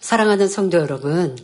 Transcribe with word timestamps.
사랑하는 0.00 0.46
성도 0.46 0.78
여러분, 0.78 1.36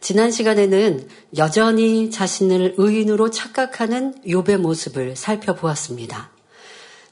지난 0.00 0.30
시간에는 0.30 1.08
여전히 1.36 2.10
자신을 2.10 2.74
의인으로 2.78 3.30
착각하는 3.30 4.14
욥의 4.26 4.58
모습을 4.58 5.16
살펴보았습니다. 5.16 6.30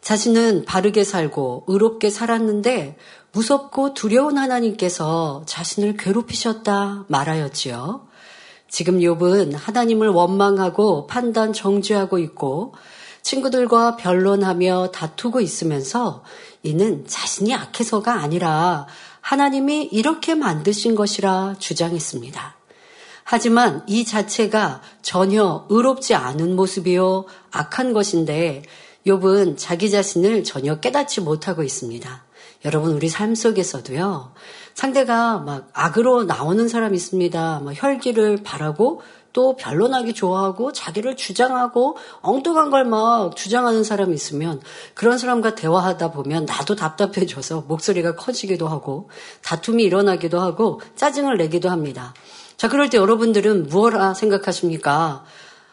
자신은 0.01 0.65
바르게 0.65 1.05
살고 1.05 1.65
의롭게 1.67 2.11
살았는데 2.11 2.97
무섭고 3.33 3.95
두려운 3.95 4.39
하나님께서 4.39 5.43
자신을 5.47 5.97
괴롭히셨다 5.97 7.07
말하였지요. 7.09 8.07
지금 8.69 9.01
욥은 9.01 9.55
하나님을 9.55 10.09
원망하고 10.09 11.07
판단 11.07 11.53
정죄하고 11.53 12.19
있고 12.19 12.75
친구들과 13.23 13.97
변론하며 13.97 14.93
다투고 14.93 15.41
있으면서 15.41 16.23
이는 16.63 17.05
자신이 17.07 17.53
악해서가 17.55 18.15
아니라 18.15 18.87
하나님이 19.27 19.89
이렇게 19.91 20.37
만드신 20.37 20.95
것이라 20.95 21.57
주장했습니다. 21.59 22.57
하지만 23.25 23.83
이 23.89 24.05
자체가 24.05 24.83
전혀 25.03 25.67
의롭지 25.69 26.15
않은 26.15 26.55
모습이요 26.55 27.25
악한 27.51 27.93
것인데 27.93 28.63
욥은 29.05 29.59
자기 29.59 29.91
자신을 29.91 30.45
전혀 30.45 30.79
깨닫지 30.79 31.23
못하고 31.23 31.65
있습니다. 31.65 32.25
여러분 32.67 32.93
우리 32.93 33.09
삶 33.09 33.35
속에서도요. 33.35 34.33
상대가 34.75 35.39
막 35.39 35.71
악으로 35.73 36.23
나오는 36.23 36.69
사람이 36.69 36.95
있습니다. 36.95 37.63
뭐 37.65 37.73
혈기를 37.75 38.45
바라고 38.45 39.03
또 39.37 39.55
변론하기 39.55 40.15
좋아하고 40.15 40.73
자기를 40.73 41.15
주장하고 41.15 41.99
엉뚱한 42.23 42.71
걸 42.71 42.87
막 42.87 43.37
주장하는 43.37 43.85
사람이 43.85 44.15
있으면 44.15 44.63
그런 44.95 45.19
사람과 45.19 45.55
대화하다 45.55 46.13
보면 46.13 46.47
나도 46.47 46.75
답답해져서 46.77 47.65
목소리가 47.69 48.15
커지기도 48.15 48.67
하고 48.69 49.11
다툼이 49.43 49.83
일어나기도 49.83 50.41
하고 50.41 50.81
짜증을 50.95 51.37
내기도 51.37 51.69
합니다. 51.69 52.15
자, 52.57 52.69
그럴 52.69 52.89
때 52.89 52.97
여러분들은 52.97 53.65
무엇라 53.65 54.15
생각하십니까? 54.15 55.25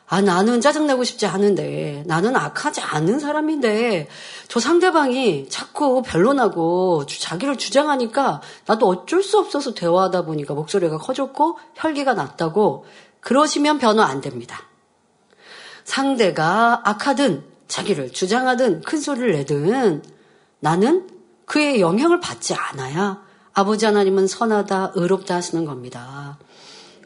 아, 0.08 0.22
나는 0.22 0.60
짜증내고 0.60 1.06
싶지 1.06 1.26
않은데, 1.28 2.04
나는 2.06 2.36
악하지 2.36 2.82
않은 2.82 3.20
사람인데, 3.20 4.10
저 4.48 4.60
상대방이 4.60 5.48
자꾸 5.50 6.02
변론하고 6.04 7.06
자기를 7.06 7.58
주장하니까 7.58 8.42
나도 8.66 8.88
어쩔 8.88 9.24
수 9.24 9.40
없어서 9.40 9.74
대화하다 9.74 10.26
보니까 10.26 10.54
목소리가 10.54 10.98
커졌고 10.98 11.58
혈기가 11.76 12.14
났다고 12.14 12.86
그러시면 13.24 13.80
변화 13.80 14.06
안 14.06 14.22
됩니다. 14.22 14.62
상대가 15.84 16.82
악하든 16.84 17.44
자기를 17.68 18.12
주장하든 18.12 18.82
큰 18.82 19.00
소리를 19.02 19.32
내든 19.34 20.04
나는 20.60 21.08
그의 21.46 21.82
영향을 21.82 22.20
받지 22.20 22.54
않아야 22.54 23.22
아버지 23.54 23.86
하나님은 23.86 24.28
선하다, 24.28 24.94
의롭다 24.96 25.36
하시는 25.36 25.66
겁니다. 25.66 26.40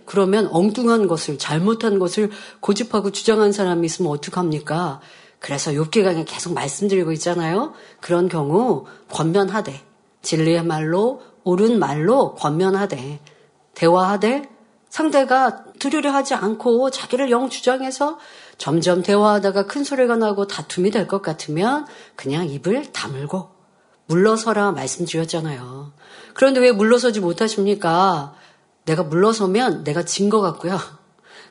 그러면 0.06 0.48
엉뚱한 0.52 1.08
것을, 1.08 1.38
잘못한 1.38 2.00
것을 2.00 2.32
고집하고 2.62 3.12
주장한 3.12 3.52
사람이 3.52 3.86
있으면 3.86 4.12
어떡합니까? 4.14 5.02
그래서 5.40 5.72
욥기강에 5.72 6.24
계속 6.26 6.54
말씀드리고 6.54 7.12
있잖아요. 7.14 7.74
그런 8.00 8.30
경우 8.30 8.86
권면하되, 9.12 9.82
진리의 10.22 10.64
말로, 10.64 11.22
옳은 11.44 11.78
말로 11.80 12.36
권면하되, 12.36 13.20
대화하되, 13.74 14.50
상대가 14.90 15.64
들으려 15.80 16.12
하지 16.12 16.34
않고 16.34 16.90
자기를 16.92 17.30
영 17.32 17.50
주장해서 17.50 18.18
점점 18.58 19.04
대화하다가 19.04 19.68
큰 19.68 19.84
소리가 19.84 20.16
나고 20.16 20.48
다툼이 20.48 20.92
될 20.92 21.08
것 21.08 21.22
같으면 21.22 21.86
그냥 22.16 22.50
입을 22.50 22.92
다물고 22.92 23.50
물러서라 24.08 24.72
말씀드렸잖아요. 24.72 25.92
그런데 26.34 26.60
왜 26.62 26.72
물러서지 26.72 27.20
못하십니까? 27.20 28.34
내가 28.86 29.04
물러서면 29.04 29.84
내가 29.84 30.04
진 30.04 30.30
것 30.30 30.42
같고요. 30.42 30.80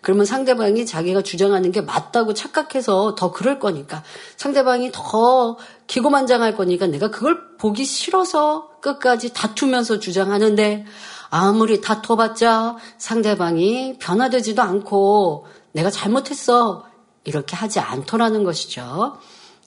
그러면 0.02 0.24
상대방이 0.24 0.86
자기가 0.86 1.22
주장하는 1.22 1.72
게 1.72 1.80
맞다고 1.80 2.32
착각해서 2.34 3.14
더 3.16 3.32
그럴 3.32 3.58
거니까 3.58 4.02
상대방이 4.36 4.90
더 4.92 5.56
기고만장할 5.86 6.54
거니까 6.54 6.86
내가 6.86 7.10
그걸 7.10 7.56
보기 7.58 7.84
싫어서 7.84 8.70
끝까지 8.80 9.32
다투면서 9.32 9.98
주장하는데 9.98 10.84
아무리 11.30 11.80
다퉈봤자 11.80 12.76
상대방이 12.98 13.98
변화되지도 13.98 14.62
않고 14.62 15.46
내가 15.72 15.90
잘못했어 15.90 16.86
이렇게 17.24 17.56
하지 17.56 17.80
않더라는 17.80 18.44
것이죠. 18.44 19.18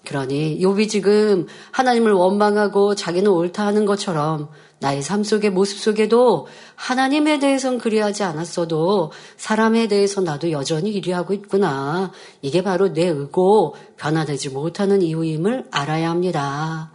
그러니 0.05 0.59
욥이 0.59 0.89
지금 0.89 1.47
하나님을 1.71 2.13
원망하고 2.13 2.95
자기는 2.95 3.29
옳다 3.29 3.65
하는 3.65 3.85
것처럼 3.85 4.49
나의 4.79 5.01
삶 5.01 5.23
속의 5.25 5.51
모습 5.51 5.77
속에도 5.77 6.47
하나님에 6.75 7.39
대해선 7.39 7.79
그리하지 7.79 8.23
않았어도 8.23 9.11
사람에 9.35 9.89
대해서 9.89 10.21
나도 10.21 10.51
여전히 10.51 10.91
이리하고 10.91 11.33
있구나. 11.33 12.11
이게 12.41 12.63
바로 12.63 12.93
내 12.93 13.05
의고 13.05 13.75
변화되지 13.97 14.49
못하는 14.49 15.01
이유임을 15.01 15.65
알아야 15.69 16.09
합니다. 16.09 16.91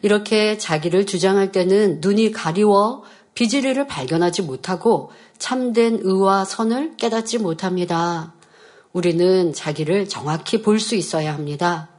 이렇게 0.00 0.56
자기를 0.56 1.04
주장할 1.04 1.52
때는 1.52 1.98
눈이 2.00 2.32
가리워 2.32 3.02
비지리를 3.36 3.86
발견하지 3.86 4.42
못하고 4.42 5.10
참된 5.38 6.00
의와 6.02 6.44
선을 6.46 6.96
깨닫지 6.96 7.38
못합니다. 7.38 8.32
우리는 8.92 9.52
자기를 9.52 10.08
정확히 10.08 10.62
볼 10.62 10.80
수 10.80 10.96
있어야 10.96 11.34
합니다. 11.34 11.90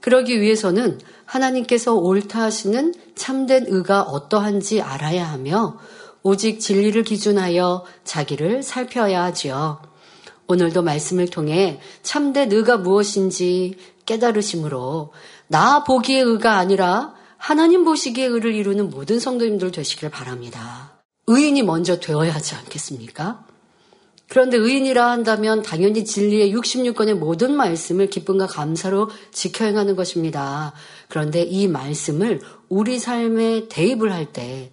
그러기 0.00 0.40
위해서는 0.40 0.98
하나님께서 1.26 1.94
옳다 1.94 2.40
하시는 2.42 2.94
참된 3.14 3.66
의가 3.68 4.02
어떠한지 4.02 4.80
알아야 4.80 5.30
하며 5.30 5.76
오직 6.22 6.58
진리를 6.58 7.02
기준하여 7.02 7.84
자기를 8.04 8.62
살펴야 8.62 9.24
하지요. 9.24 9.82
오늘도 10.46 10.82
말씀을 10.82 11.28
통해 11.28 11.80
참된 12.02 12.50
의가 12.50 12.78
무엇인지 12.78 13.76
깨달으심으로 14.06 15.12
나 15.48 15.84
보기의 15.84 16.22
의가 16.22 16.56
아니라 16.56 17.17
하나님 17.38 17.84
보시기의 17.84 18.28
의를 18.28 18.54
이루는 18.54 18.90
모든 18.90 19.18
성도님들 19.18 19.70
되시길 19.72 20.10
바랍니다. 20.10 21.00
의인이 21.26 21.62
먼저 21.62 21.98
되어야 21.98 22.34
하지 22.34 22.54
않겠습니까? 22.54 23.46
그런데 24.28 24.58
의인이라 24.58 25.10
한다면 25.10 25.62
당연히 25.62 26.04
진리의 26.04 26.54
66권의 26.54 27.14
모든 27.14 27.56
말씀을 27.56 28.10
기쁨과 28.10 28.46
감사로 28.46 29.08
지켜 29.32 29.64
행하는 29.64 29.96
것입니다. 29.96 30.74
그런데 31.08 31.42
이 31.42 31.66
말씀을 31.66 32.40
우리 32.68 32.98
삶에 32.98 33.68
대입을 33.68 34.12
할 34.12 34.32
때 34.32 34.70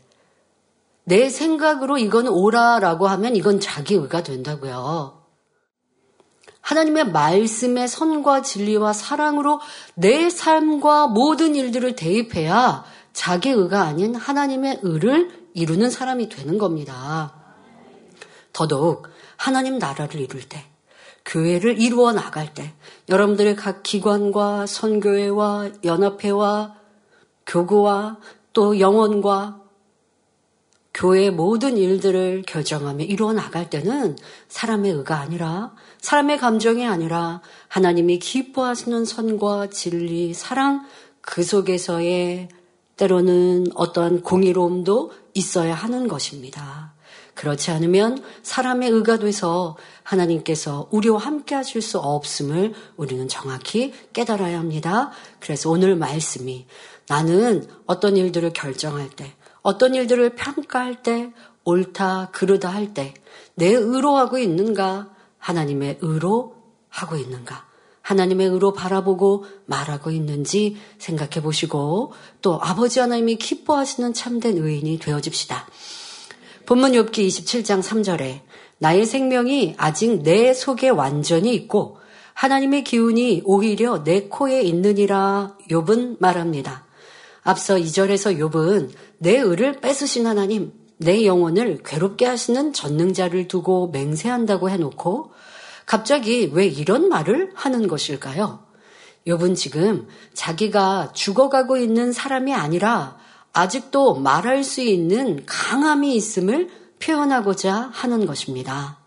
내 1.05 1.29
생각으로 1.29 1.99
이건 1.99 2.27
오라라고 2.27 3.07
하면 3.07 3.35
이건 3.35 3.59
자기 3.59 3.93
의가 3.93 4.23
된다고요. 4.23 5.14
하나님의 6.65 7.11
말씀의 7.11 7.87
선과 7.87 8.41
진리와 8.41 8.91
사랑으로 8.91 9.59
내 9.93 10.31
삶과 10.31 11.07
모든 11.07 11.53
일들을 11.53 11.95
대입해야 11.95 12.83
자기 13.13 13.49
의가 13.49 13.83
아닌 13.83 14.15
하나님의 14.15 14.79
의를 14.81 15.29
이루는 15.53 15.91
사람이 15.91 16.27
되는 16.27 16.57
겁니다. 16.57 17.35
더더욱 18.51 19.07
하나님 19.37 19.77
나라를 19.77 20.19
이룰 20.19 20.41
때, 20.41 20.65
교회를 21.23 21.79
이루어 21.79 22.11
나갈 22.13 22.53
때, 22.55 22.73
여러분들의 23.09 23.55
각 23.55 23.83
기관과 23.83 24.65
선교회와 24.65 25.69
연합회와 25.83 26.75
교구와 27.45 28.17
또 28.53 28.79
영원과 28.79 29.61
교회의 30.95 31.29
모든 31.29 31.77
일들을 31.77 32.43
결정하며 32.47 33.03
이루어 33.03 33.33
나갈 33.33 33.69
때는 33.69 34.17
사람의 34.47 34.93
의가 34.93 35.19
아니라 35.19 35.73
사람의 36.05 36.37
감정이 36.37 36.85
아니라 36.85 37.41
하나님이 37.67 38.19
기뻐하시는 38.19 39.05
선과 39.05 39.71
진리, 39.71 40.35
사랑 40.35 40.85
그 41.19 41.41
속에서의 41.41 42.49
때로는 42.95 43.71
어떠한 43.73 44.21
공의로움도 44.21 45.11
있어야 45.33 45.73
하는 45.73 46.07
것입니다. 46.07 46.93
그렇지 47.33 47.71
않으면 47.71 48.23
사람의 48.43 48.91
의가 48.91 49.17
돼서 49.17 49.77
하나님께서 50.03 50.87
우리와 50.91 51.17
함께 51.17 51.55
하실 51.55 51.81
수 51.81 51.97
없음을 51.97 52.75
우리는 52.97 53.27
정확히 53.27 53.91
깨달아야 54.13 54.59
합니다. 54.59 55.09
그래서 55.39 55.71
오늘 55.71 55.95
말씀이 55.95 56.67
나는 57.09 57.67
어떤 57.87 58.15
일들을 58.15 58.53
결정할 58.53 59.09
때, 59.09 59.33
어떤 59.63 59.95
일들을 59.95 60.35
평가할 60.35 61.01
때, 61.01 61.33
옳다, 61.63 62.29
그르다 62.31 62.69
할 62.69 62.93
때, 62.93 63.15
내 63.55 63.69
의로 63.73 64.17
하고 64.17 64.37
있는가, 64.37 65.14
하나님의 65.45 65.99
의로 66.01 66.55
하고 66.89 67.15
있는가, 67.17 67.65
하나님의 68.01 68.47
의로 68.47 68.73
바라보고 68.73 69.45
말하고 69.67 70.09
있는지 70.09 70.77
생각해 70.97 71.43
보시고, 71.43 72.13
또 72.41 72.59
아버지 72.59 72.99
하나님이 72.99 73.35
기뻐하시는 73.35 74.13
참된 74.13 74.57
의인이 74.57 74.97
되어집시다. 74.97 75.67
본문 76.65 76.93
욥기 76.93 77.27
27장 77.27 77.83
3절에 77.83 78.41
나의 78.79 79.05
생명이 79.05 79.75
아직 79.77 80.23
내 80.23 80.51
속에 80.51 80.89
완전히 80.89 81.53
있고 81.53 81.99
하나님의 82.33 82.83
기운이 82.83 83.43
오히려 83.45 84.03
내 84.03 84.23
코에 84.23 84.63
있느니라 84.63 85.57
욥은 85.69 86.17
말합니다. 86.19 86.85
앞서 87.43 87.75
2절에서 87.75 88.39
욥은 88.39 88.89
내 89.19 89.37
의를 89.37 89.79
뺏으신 89.79 90.25
하나님, 90.25 90.73
내 90.97 91.25
영혼을 91.25 91.79
괴롭게 91.83 92.25
하시는 92.25 92.73
전능자를 92.73 93.47
두고 93.47 93.89
맹세한다고 93.89 94.69
해놓고 94.69 95.31
갑자기 95.85 96.49
왜 96.53 96.65
이런 96.65 97.09
말을 97.09 97.51
하는 97.53 97.87
것일까요? 97.87 98.59
욥은 99.27 99.55
지금 99.55 100.07
자기가 100.33 101.11
죽어가고 101.13 101.77
있는 101.77 102.11
사람이 102.11 102.53
아니라 102.53 103.17
아직도 103.53 104.15
말할 104.15 104.63
수 104.63 104.81
있는 104.81 105.43
강함이 105.45 106.15
있음을 106.15 106.69
표현하고자 106.99 107.89
하는 107.93 108.25
것입니다. 108.25 108.99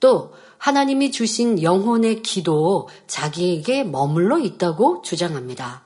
또 0.00 0.32
하나님이 0.58 1.10
주신 1.10 1.62
영혼의 1.62 2.22
기도 2.22 2.88
자기에게 3.06 3.84
머물러 3.84 4.38
있다고 4.38 5.02
주장합니다. 5.02 5.84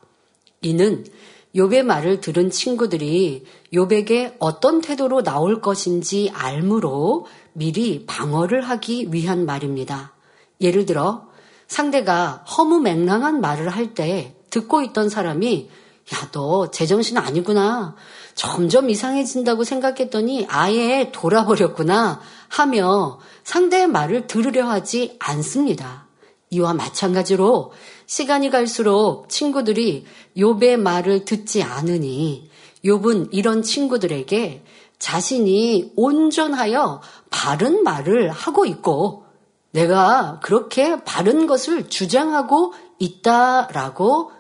이는 0.63 1.05
욥의 1.55 1.83
말을 1.83 2.21
들은 2.21 2.51
친구들이 2.51 3.45
욥에게 3.73 4.37
어떤 4.39 4.81
태도로 4.81 5.23
나올 5.23 5.61
것인지 5.61 6.31
알므로 6.35 7.27
미리 7.53 8.07
방어를 8.07 8.63
하기 8.63 9.09
위한 9.11 9.45
말입니다. 9.45 10.13
예를 10.61 10.87
들어 10.87 11.29
상대가 11.69 12.45
허무맹랑한 12.57 13.41
말을 13.41 13.69
할 13.69 13.95
때 13.95 14.37
듣고 14.51 14.83
있던 14.83 15.09
사람이 15.09 15.69
야, 16.15 16.29
너 16.33 16.71
제정신 16.71 17.17
아니구나. 17.17 17.95
점점 18.35 18.91
이상해진다고 18.91 19.65
생각했더니 19.65 20.47
아예 20.49 21.11
돌아버렸구나 21.13 22.21
하며 22.49 23.19
상대의 23.45 23.87
말을 23.89 24.27
들으려 24.27 24.69
하지 24.69 25.17
않습니다. 25.21 26.07
이와 26.51 26.75
마찬가지로 26.75 27.73
시간이 28.07 28.51
갈수록 28.51 29.29
친구들이 29.29 30.05
욥의 30.37 30.77
말을 30.79 31.25
듣지 31.25 31.63
않으니 31.63 32.51
욥은 32.85 33.29
이런 33.33 33.63
친구들에게 33.63 34.63
자신이 34.99 35.93
온전하여 35.97 37.01
바른 37.31 37.83
말을 37.83 38.31
하고 38.31 38.67
있고 38.67 39.25
내가 39.73 40.39
그렇게 40.43 41.03
바른 41.03 41.47
것을 41.47 41.89
주장하고 41.89 42.73
있다라고 42.99 44.31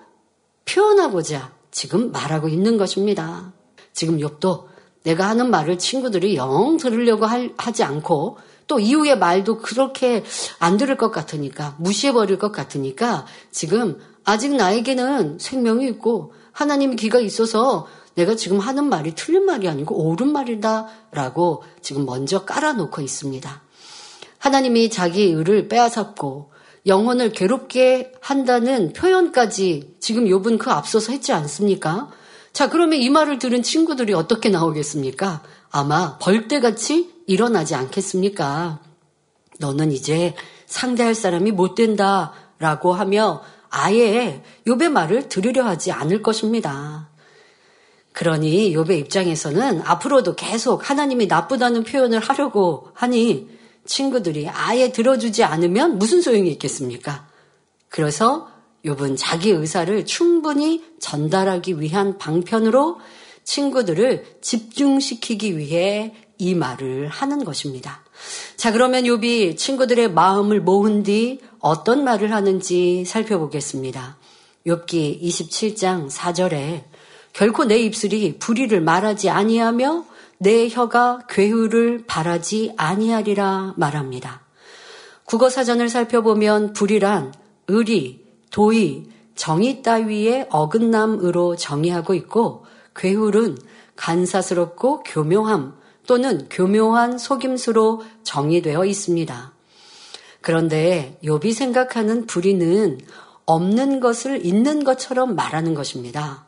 표현하고자 0.65 1.53
지금 1.71 2.13
말하고 2.13 2.49
있는 2.49 2.77
것입니다. 2.77 3.53
지금 3.93 4.19
욥도 4.19 4.67
내가 5.03 5.29
하는 5.29 5.51
말을 5.51 5.79
친구들이 5.79 6.37
영 6.37 6.77
들으려고 6.77 7.27
하지 7.27 7.83
않고 7.83 8.39
또 8.67 8.79
이후의 8.79 9.19
말도 9.19 9.59
그렇게 9.59 10.25
안 10.59 10.77
들을 10.77 10.97
것 10.97 11.11
같으니까 11.11 11.77
무시해버릴 11.79 12.39
것 12.39 12.53
같으니까 12.53 13.27
지금 13.51 13.99
아직 14.25 14.55
나에게는 14.55 15.39
생명이 15.39 15.87
있고 15.89 16.33
하나님의 16.53 16.97
귀가 16.97 17.19
있어서 17.19 17.87
내가 18.15 18.35
지금 18.37 18.59
하는 18.59 18.89
말이 18.89 19.15
틀린 19.15 19.45
말이 19.45 19.69
아니고 19.69 19.97
옳은 20.09 20.33
말이다라고 20.33 21.65
지금 21.81 22.05
먼저 22.05 22.45
깔아놓고 22.45 23.01
있습니다. 23.01 23.63
하나님이 24.39 24.91
자기 24.91 25.25
의를 25.25 25.69
빼앗았고 25.69 26.51
영혼을 26.87 27.31
괴롭게 27.31 28.13
한다는 28.21 28.93
표현까지 28.93 29.95
지금 30.01 30.25
욥은 30.25 30.59
그 30.59 30.71
앞서서 30.71 31.13
했지 31.13 31.33
않습니까? 31.33 32.11
자, 32.53 32.69
그러면 32.69 32.99
이 32.99 33.09
말을 33.09 33.39
들은 33.39 33.63
친구들이 33.63 34.13
어떻게 34.13 34.49
나오겠습니까? 34.49 35.43
아마 35.71 36.19
벌떼같이 36.19 37.11
일어나지 37.33 37.75
않겠습니까? 37.75 38.81
너는 39.59 39.93
이제 39.93 40.35
상대할 40.67 41.15
사람이 41.15 41.53
못 41.53 41.75
된다 41.75 42.33
라고 42.59 42.93
하며 42.93 43.43
아예 43.71 44.43
욥의 44.67 44.91
말을 44.91 45.29
들으려 45.29 45.65
하지 45.65 45.93
않을 45.93 46.23
것입니다. 46.23 47.09
그러니 48.13 48.75
욥의 48.75 48.99
입장에서는 48.99 49.83
앞으로도 49.83 50.37
계속 50.37 50.89
하나님이 50.89 51.27
나쁘다는 51.27 51.85
표현을 51.85 52.21
하려고 52.21 52.89
하니 52.93 53.49
친구들이 53.87 54.49
아예 54.49 54.93
들어주지 54.93 55.45
않으면 55.45 55.99
무슨 55.99 56.21
소용이 56.21 56.51
있겠습니까? 56.53 57.27
그래서 57.89 58.49
욥은 58.85 59.17
자기 59.19 59.51
의사를 59.51 60.05
충분히 60.05 60.85
전달하기 61.01 61.81
위한 61.81 62.19
방편으로 62.19 63.01
친구들을 63.45 64.39
집중시키기 64.41 65.59
위해 65.59 66.15
이 66.43 66.57
말을 66.57 67.07
하는 67.07 67.45
것입니다. 67.45 68.03
자, 68.57 68.73
그러면 68.73 69.05
욥이 69.05 69.57
친구들의 69.57 70.11
마음을 70.11 70.61
모은 70.61 71.05
뒤 71.05 71.41
어떤 71.61 72.03
말을 72.03 72.33
하는지 72.33 73.05
살펴보겠습니다. 73.05 74.17
욥기 74.67 75.23
27장 75.23 76.11
4절에 76.11 76.83
결코 77.33 77.65
내 77.65 77.79
입술이 77.79 78.39
불의를 78.41 78.81
말하지 78.81 79.31
아니하며 79.31 80.05
내 80.39 80.69
혀가 80.69 81.27
괴후를 81.29 82.07
바라지 82.09 82.75
아니하리라 82.77 83.75
말합니다. 83.77 84.43
국어 85.25 85.49
사전을 85.49 85.89
살펴보면 85.89 86.73
불이란 86.73 87.33
의리, 87.69 88.27
도의, 88.51 89.05
정의 89.37 89.83
따위의 89.83 90.49
어긋남으로 90.51 91.55
정의하고 91.55 92.15
있고 92.15 92.67
괴훌은 92.97 93.57
간사스럽고 93.95 95.05
교묘함 95.05 95.82
또는 96.07 96.49
교묘한 96.51 97.19
속임수로 97.19 98.03
정의되어 98.23 98.85
있습니다. 98.85 99.53
그런데 100.41 101.19
욥이 101.23 101.53
생각하는 101.53 102.27
불의는 102.27 103.01
없는 103.47 104.01
것을 104.01 104.45
있는 104.45 104.85
것처럼 104.85 105.35
말하는 105.37 105.75
것입니다. 105.75 106.47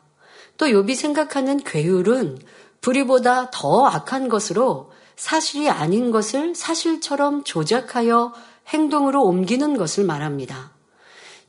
또 0.57 0.65
욥이 0.67 0.95
생각하는 0.95 1.57
괴율은 1.57 2.39
불의보다 2.81 3.49
더 3.51 3.85
악한 3.85 4.29
것으로 4.29 4.91
사실이 5.15 5.69
아닌 5.69 6.11
것을 6.11 6.55
사실처럼 6.55 7.43
조작하여 7.43 8.33
행동으로 8.67 9.23
옮기는 9.23 9.77
것을 9.77 10.03
말합니다. 10.03 10.71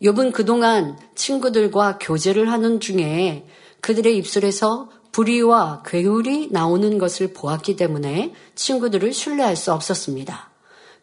욥은 0.02 0.32
그동안 0.32 0.98
친구들과 1.14 1.98
교제를 2.00 2.50
하는 2.50 2.80
중에 2.80 3.46
그들의 3.80 4.16
입술에서 4.16 4.88
불의와 5.16 5.82
괴울이 5.86 6.48
나오는 6.50 6.98
것을 6.98 7.32
보았기 7.32 7.76
때문에 7.76 8.34
친구들을 8.54 9.14
신뢰할 9.14 9.56
수 9.56 9.72
없었습니다. 9.72 10.50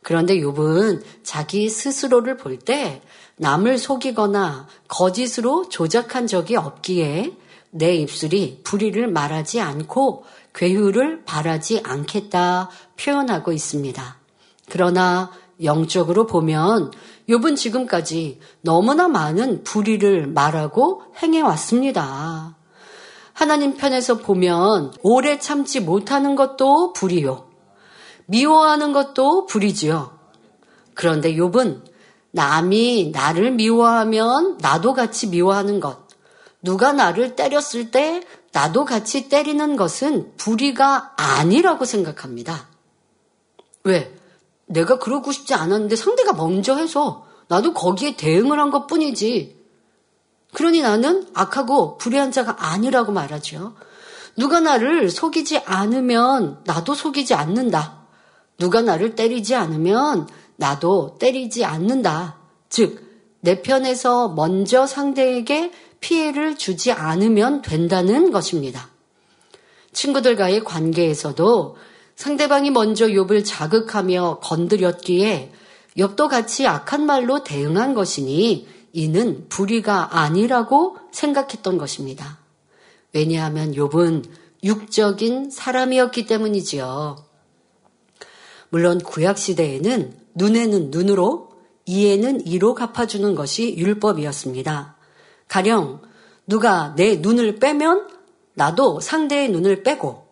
그런데 0.04 0.38
욥은 0.38 1.02
자기 1.24 1.68
스스로를 1.68 2.38
볼 2.38 2.60
때 2.60 3.02
남을 3.38 3.80
속이거나 3.80 4.68
거짓으로 4.88 5.68
조작한 5.68 6.28
적이 6.28 6.58
없기에 6.58 7.32
내 7.72 7.96
입술이 7.96 8.62
불의를 8.64 9.08
말하지 9.08 9.60
않고 9.60 10.26
괴유를 10.54 11.24
바라지 11.26 11.82
않겠다 11.84 12.70
표현하고 13.00 13.52
있습니다. 13.52 14.18
그러나 14.70 15.32
영적으로 15.64 16.28
보면 16.28 16.92
욥은 17.30 17.58
지금까지 17.58 18.40
너무나 18.62 19.08
많은 19.08 19.64
불의를 19.64 20.28
말하고 20.28 21.02
행해 21.20 21.42
왔습니다. 21.42 22.58
하나님 23.34 23.76
편에서 23.76 24.20
보면 24.20 24.94
오래 25.02 25.40
참지 25.40 25.80
못하는 25.80 26.36
것도 26.36 26.94
불이요. 26.94 27.48
미워하는 28.28 28.94
것도 28.94 29.48
불이지요. 29.48 30.18
그런데 30.94 31.34
욥은 31.36 31.82
남이 32.32 33.12
나를 33.12 33.52
미워하면 33.52 34.58
나도 34.62 34.94
같이 34.94 35.28
미워하는 35.28 35.80
것. 35.80 36.04
누가 36.62 36.94
나를 36.94 37.36
때렸을 37.36 37.92
때 37.92 38.24
나도 38.54 38.86
같이 38.86 39.28
때리는 39.30 39.76
것은 39.76 40.34
불의가 40.38 41.14
아니라고 41.18 41.86
생각합니다. 41.86 42.68
왜? 43.84 44.16
내가 44.66 44.98
그러고 45.00 45.32
싶지 45.32 45.54
않았는데 45.54 45.96
상대가 45.96 46.34
먼저 46.34 46.76
해서 46.78 47.26
나도 47.48 47.74
거기에 47.74 48.16
대응을 48.16 48.60
한 48.60 48.72
것 48.72 48.88
뿐이지. 48.88 49.63
그러니 50.54 50.82
나는 50.82 51.28
악하고 51.34 51.98
불의한 51.98 52.32
자가 52.32 52.56
아니라고 52.60 53.12
말하죠. 53.12 53.76
누가 54.36 54.60
나를 54.60 55.10
속이지 55.10 55.60
않으면 55.60 56.62
나도 56.66 56.96
속이지 56.96 57.34
않는다. 57.34 58.04
누가 58.58 58.82
나를 58.82 59.16
때리지 59.16 59.56
않으면 59.56 60.28
나도 60.56 61.18
때리지 61.20 61.66
않는다. 61.66 62.38
즉, 62.70 63.04
내 63.42 63.62
편에서 63.62 64.30
먼저 64.30 64.88
상대에게 64.88 65.72
피해를 66.00 66.58
주지 66.58 66.92
않으면 66.92 67.62
된다는 67.62 68.32
것입니다. 68.32 68.90
친구들과의 69.92 70.64
관계에서도 70.64 71.78
상대방이 72.16 72.72
먼저 72.72 73.08
욥을 73.08 73.44
자극하며 73.46 74.40
건드렸기에 74.42 75.52
욥도 75.98 76.28
같이 76.28 76.68
악한 76.68 77.06
말로 77.06 77.44
대응한 77.44 77.94
것이니 77.94 78.68
이는 78.94 79.50
불의가 79.50 80.20
아니라고 80.20 80.98
생각했던 81.12 81.78
것입니다. 81.78 82.40
왜냐하면 83.12 83.74
욥은 83.74 84.24
육적인 84.64 85.50
사람이었기 85.50 86.26
때문이지요. 86.26 87.26
물론 88.70 89.00
구약 89.00 89.38
시대에는 89.38 90.16
눈에는 90.36 90.90
눈으로 90.92 91.52
이에는 91.86 92.48
이로 92.48 92.74
갚아주는 92.76 93.36
것이 93.36 93.76
율법이었습니다. 93.78 94.96
가령 95.48 96.02
누가 96.48 96.96
내 96.96 97.18
눈을 97.18 97.58
빼면 97.58 98.08
나도 98.54 99.00
상대의 99.00 99.50
눈을 99.50 99.84
빼고 99.84 100.28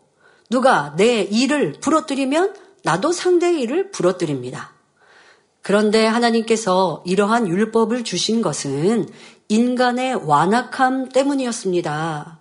누가 0.50 0.96
내 0.96 1.22
일을 1.22 1.74
부러뜨리면 1.82 2.56
나도 2.84 3.12
상대의 3.12 3.62
일을 3.62 3.92
부러뜨립니다. 3.92 4.71
그런데 5.62 6.06
하나님께서 6.06 7.04
이러한 7.06 7.48
율법을 7.48 8.04
주신 8.04 8.42
것은 8.42 9.08
인간의 9.48 10.16
완악함 10.26 11.10
때문이었습니다. 11.10 12.40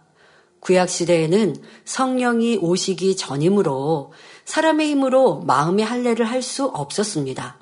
구약시대에는 0.60 1.56
성령이 1.84 2.58
오시기 2.58 3.16
전이므로 3.16 4.12
사람의 4.44 4.88
힘으로 4.88 5.40
마음의 5.40 5.84
할례를 5.84 6.26
할 6.26 6.42
수 6.42 6.66
없었습니다. 6.66 7.58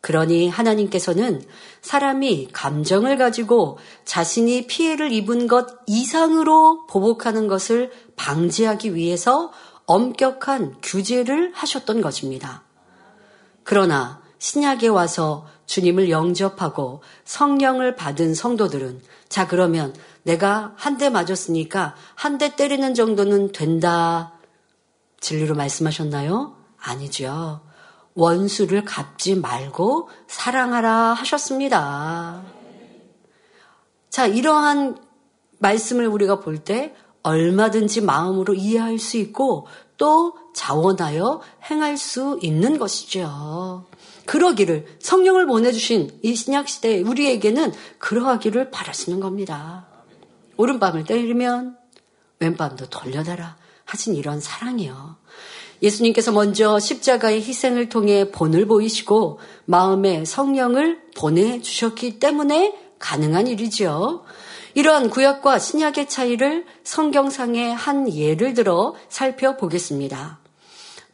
그러니 0.00 0.50
하나님께서는 0.50 1.42
사람이 1.80 2.48
감정을 2.52 3.16
가지고 3.16 3.78
자신이 4.04 4.66
피해를 4.66 5.12
입은 5.12 5.46
것 5.46 5.66
이상으로 5.86 6.86
보복하는 6.86 7.48
것을 7.48 7.90
방지하기 8.16 8.94
위해서 8.94 9.50
엄격한 9.86 10.76
규제를 10.82 11.52
하셨던 11.54 12.02
것입니다. 12.02 12.64
그러나 13.62 14.23
신약에 14.38 14.88
와서 14.88 15.46
주님을 15.66 16.10
영접하고 16.10 17.02
성령을 17.24 17.96
받은 17.96 18.34
성도들은 18.34 19.02
자 19.28 19.46
그러면 19.46 19.94
내가 20.22 20.72
한 20.76 20.96
대 20.98 21.10
맞았으니까 21.10 21.94
한 22.14 22.38
대 22.38 22.54
때리는 22.56 22.94
정도는 22.94 23.52
된다. 23.52 24.32
진리로 25.20 25.54
말씀하셨나요? 25.54 26.56
아니죠. 26.78 27.60
원수를 28.14 28.84
갚지 28.84 29.34
말고 29.36 30.08
사랑하라 30.28 31.14
하셨습니다. 31.14 32.42
자, 34.10 34.26
이러한 34.26 34.98
말씀을 35.58 36.06
우리가 36.06 36.40
볼 36.40 36.62
때 36.62 36.94
얼마든지 37.22 38.02
마음으로 38.02 38.54
이해할 38.54 38.98
수 38.98 39.16
있고 39.16 39.66
또 39.96 40.34
자원하여 40.54 41.40
행할 41.70 41.96
수 41.96 42.38
있는 42.42 42.78
것이죠. 42.78 43.86
그러기를 44.26 44.86
성령을 44.98 45.46
보내주신 45.46 46.20
이 46.22 46.34
신약 46.34 46.68
시대 46.68 47.00
우리에게는 47.00 47.72
그러하기를 47.98 48.70
바라시는 48.70 49.20
겁니다. 49.20 49.86
오른밤을 50.56 51.04
때리면 51.04 51.76
왼밤도 52.40 52.88
돌려달라 52.88 53.56
하신 53.84 54.14
이런 54.14 54.40
사랑이요. 54.40 55.16
예수님께서 55.82 56.32
먼저 56.32 56.78
십자가의 56.78 57.42
희생을 57.42 57.88
통해 57.88 58.30
본을 58.30 58.66
보이시고 58.66 59.40
마음에 59.66 60.24
성령을 60.24 61.00
보내주셨기 61.16 62.18
때문에 62.18 62.74
가능한 62.98 63.46
일이죠. 63.48 64.24
이러한 64.74 65.10
구약과 65.10 65.58
신약의 65.58 66.08
차이를 66.08 66.64
성경상의 66.82 67.74
한 67.74 68.12
예를 68.12 68.54
들어 68.54 68.94
살펴보겠습니다. 69.08 70.43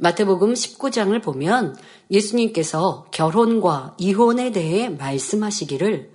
마태복음 0.03 0.55
19장을 0.55 1.23
보면 1.23 1.77
예수님께서 2.11 3.05
결혼과 3.11 3.95
이혼에 3.99 4.51
대해 4.51 4.89
말씀하시기를 4.89 6.11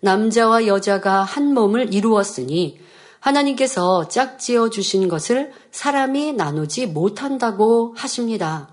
남자와 0.00 0.66
여자가 0.66 1.22
한 1.22 1.54
몸을 1.54 1.94
이루었으니 1.94 2.78
하나님께서 3.20 4.08
짝지어 4.08 4.68
주신 4.68 5.08
것을 5.08 5.52
사람이 5.70 6.34
나누지 6.34 6.86
못한다고 6.86 7.94
하십니다. 7.96 8.68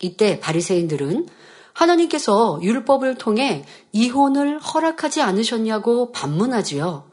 이때 0.00 0.40
바리새인들은 0.40 1.26
하나님께서 1.74 2.60
율법을 2.62 3.16
통해 3.16 3.66
이혼을 3.92 4.58
허락하지 4.58 5.20
않으셨냐고 5.20 6.12
반문하지요. 6.12 7.04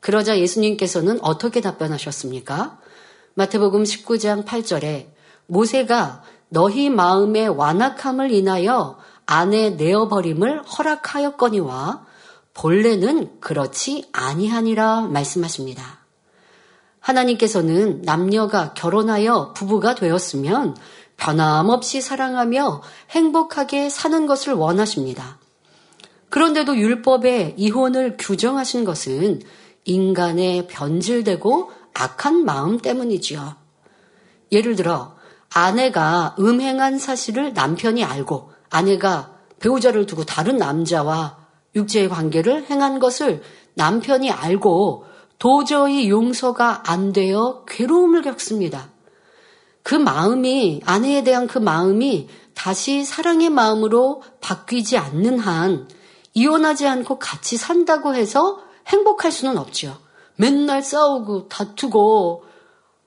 그러자 0.00 0.40
예수님께서는 0.40 1.22
어떻게 1.22 1.60
답변하셨습니까? 1.60 2.80
마태복음 3.34 3.84
19장 3.84 4.44
8절에 4.44 5.06
모세가 5.46 6.22
너희 6.50 6.90
마음의 6.90 7.48
완악함을 7.48 8.30
인하여 8.30 8.98
아내 9.24 9.70
내어버림을 9.70 10.64
허락하였거니와 10.64 12.04
본래는 12.52 13.40
그렇지 13.40 14.08
아니하니라 14.12 15.02
말씀하십니다. 15.02 16.00
하나님께서는 16.98 18.02
남녀가 18.02 18.74
결혼하여 18.74 19.54
부부가 19.54 19.94
되었으면 19.94 20.76
변함없이 21.16 22.00
사랑하며 22.00 22.82
행복하게 23.10 23.88
사는 23.88 24.26
것을 24.26 24.52
원하십니다. 24.52 25.38
그런데도 26.28 26.76
율법에 26.76 27.54
이혼을 27.56 28.16
규정하신 28.18 28.84
것은 28.84 29.40
인간의 29.84 30.66
변질되고 30.68 31.70
악한 31.94 32.44
마음 32.44 32.78
때문이지요. 32.78 33.56
예를 34.52 34.76
들어, 34.76 35.14
아내가 35.52 36.36
음행한 36.38 36.98
사실을 36.98 37.52
남편이 37.52 38.04
알고 38.04 38.50
아내가 38.70 39.34
배우자를 39.58 40.06
두고 40.06 40.24
다른 40.24 40.56
남자와 40.56 41.38
육체의 41.74 42.08
관계를 42.08 42.70
행한 42.70 42.98
것을 42.98 43.42
남편이 43.74 44.30
알고 44.30 45.06
도저히 45.38 46.08
용서가 46.08 46.82
안 46.86 47.12
되어 47.12 47.64
괴로움을 47.66 48.22
겪습니다. 48.22 48.90
그 49.82 49.94
마음이, 49.94 50.82
아내에 50.84 51.24
대한 51.24 51.46
그 51.46 51.58
마음이 51.58 52.28
다시 52.54 53.04
사랑의 53.04 53.50
마음으로 53.50 54.22
바뀌지 54.40 54.98
않는 54.98 55.38
한 55.38 55.88
이혼하지 56.34 56.86
않고 56.86 57.18
같이 57.18 57.56
산다고 57.56 58.14
해서 58.14 58.60
행복할 58.86 59.32
수는 59.32 59.56
없지요. 59.56 59.96
맨날 60.36 60.82
싸우고 60.82 61.48
다투고 61.48 62.44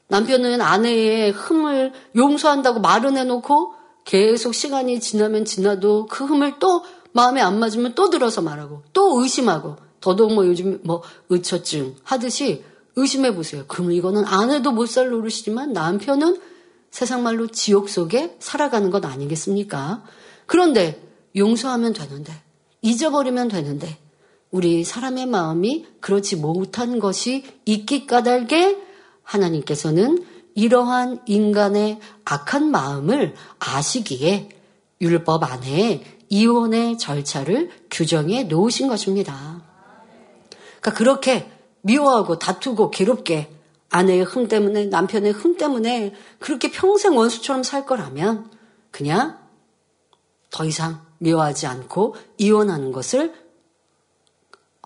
남편은 0.08 0.62
아내의 0.62 1.32
흠을 1.32 1.94
용서한다고 2.16 2.80
말은 2.82 3.18
해놓고 3.18 3.74
계속 4.06 4.54
시간이 4.54 5.00
지나면 5.00 5.46
지나도 5.46 6.08
그 6.08 6.26
흠을 6.26 6.60
또 6.60 6.84
마음에 7.14 7.42
안 7.42 7.60
맞으면 7.60 7.96
또 7.96 8.10
들어서 8.10 8.42
말하고 8.42 8.84
또 8.92 9.22
의심하고 9.22 9.78
더더욱 10.02 10.34
뭐 10.34 10.46
요즘 10.46 10.82
뭐 10.84 11.02
의처증 11.30 11.96
하듯이 12.04 12.64
의심해 12.96 13.34
보세요. 13.34 13.64
그러면 13.68 13.94
이거는 13.94 14.26
아내도 14.26 14.72
못 14.72 14.88
살 14.88 15.10
노릇이지만 15.10 15.74
남편은 15.74 16.40
세상 16.92 17.24
말로 17.24 17.48
지옥 17.48 17.90
속에 17.90 18.36
살아가는 18.40 18.90
것 18.92 19.04
아니겠습니까? 19.06 20.04
그런데 20.46 21.02
용서하면 21.36 21.94
되는데 21.94 22.34
잊어버리면 22.82 23.48
되는데 23.48 23.98
우리 24.52 24.84
사람의 24.84 25.26
마음이 25.26 25.88
그렇지 26.02 26.36
못한 26.36 27.00
것이 27.00 27.44
있기 27.66 28.06
까닭에 28.06 28.78
하나님께서는 29.24 30.26
이러한 30.56 31.22
인간의 31.26 32.00
악한 32.26 32.70
마음을 32.70 33.34
아시기에 33.60 34.50
율법 35.02 35.44
안에 35.44 36.04
이혼의 36.30 36.98
절차를 36.98 37.70
규정해 37.92 38.44
놓으신 38.44 38.88
것입니다. 38.88 39.62
그러니까 40.80 40.94
그렇게 40.94 41.52
미워하고 41.82 42.40
다투고 42.40 42.92
괴롭게 42.92 43.50
아내의 43.90 44.24
흠 44.24 44.48
때문에 44.48 44.86
남편의 44.86 45.34
흠 45.34 45.56
때문에 45.56 46.14
그렇게 46.40 46.72
평생 46.72 47.16
원수처럼 47.16 47.64
살 47.64 47.86
거라면 47.86 48.50
그냥 48.90 49.38
더 50.50 50.66
이상 50.66 51.06
미워하지 51.20 51.68
않고 51.68 52.16
이혼하는 52.38 52.92
것을 52.92 53.34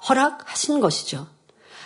허락하신 0.07 0.79
것이죠. 0.79 1.27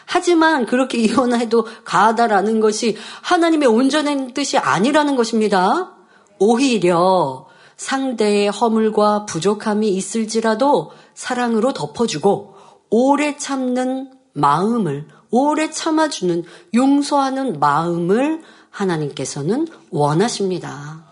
하지만 0.06 0.66
그렇게 0.66 0.98
이혼해도 0.98 1.66
가하다라는 1.84 2.60
것이 2.60 2.98
하나님의 3.22 3.68
온전한 3.68 4.34
뜻이 4.34 4.58
아니라는 4.58 5.16
것입니다. 5.16 5.94
오히려 6.40 7.48
상대의 7.78 8.50
허물과 8.50 9.26
부족함이 9.26 9.90
있을지라도 9.90 10.92
사랑으로 11.14 11.74
덮어주고 11.74 12.56
오래 12.90 13.38
참는 13.38 14.12
마음을, 14.34 15.08
오래 15.30 15.70
참아주는, 15.70 16.44
용서하는 16.74 17.60
마음을 17.60 18.42
하나님께서는 18.70 19.68
원하십니다. 19.90 21.06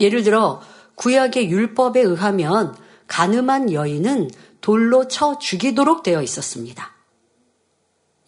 예를 0.00 0.22
들어, 0.22 0.60
구약의 0.94 1.50
율법에 1.50 2.00
의하면 2.00 2.76
가늠한 3.08 3.72
여인은 3.72 4.30
돌로 4.60 5.08
쳐 5.08 5.38
죽이도록 5.38 6.02
되어 6.02 6.22
있었습니다. 6.22 6.91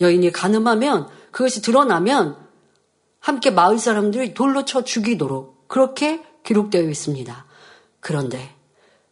여인이 0.04 0.30
가늠하면 0.30 1.08
그것이 1.32 1.62
드러나면 1.62 2.36
함께 3.18 3.50
마을 3.50 3.78
사람들이 3.78 4.34
돌로 4.34 4.64
쳐 4.64 4.84
죽이도록 4.84 5.66
그렇게 5.66 6.22
기록되어 6.44 6.82
있습니다. 6.82 7.46
그런데 8.00 8.54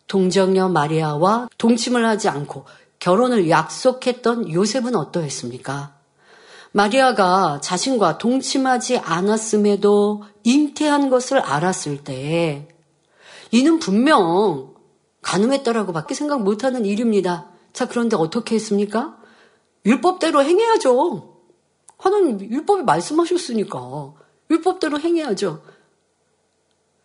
동정녀 0.06 0.68
마리아와 0.68 1.48
동침을 1.56 2.06
하지 2.06 2.28
않고 2.28 2.66
결혼을 2.98 3.48
약속했던 3.48 4.52
요셉은 4.52 4.94
어떠했습니까? 4.94 5.94
마리아가 6.72 7.60
자신과 7.62 8.18
동침하지 8.18 8.98
않았음에도 8.98 10.24
잉태한 10.44 11.10
것을 11.10 11.38
알았을 11.38 12.04
때 12.04 12.68
이는 13.50 13.78
분명 13.78 14.74
가늠했다라고 15.22 15.92
밖에 15.92 16.14
생각 16.14 16.42
못하는 16.42 16.84
일입니다. 16.84 17.48
자, 17.72 17.88
그런데 17.88 18.16
어떻게 18.16 18.54
했습니까? 18.56 19.16
율법대로 19.84 20.42
행해야죠. 20.42 21.40
하나님 21.98 22.40
율법에 22.40 22.82
말씀하셨으니까 22.82 24.14
율법대로 24.50 25.00
행해야죠. 25.00 25.62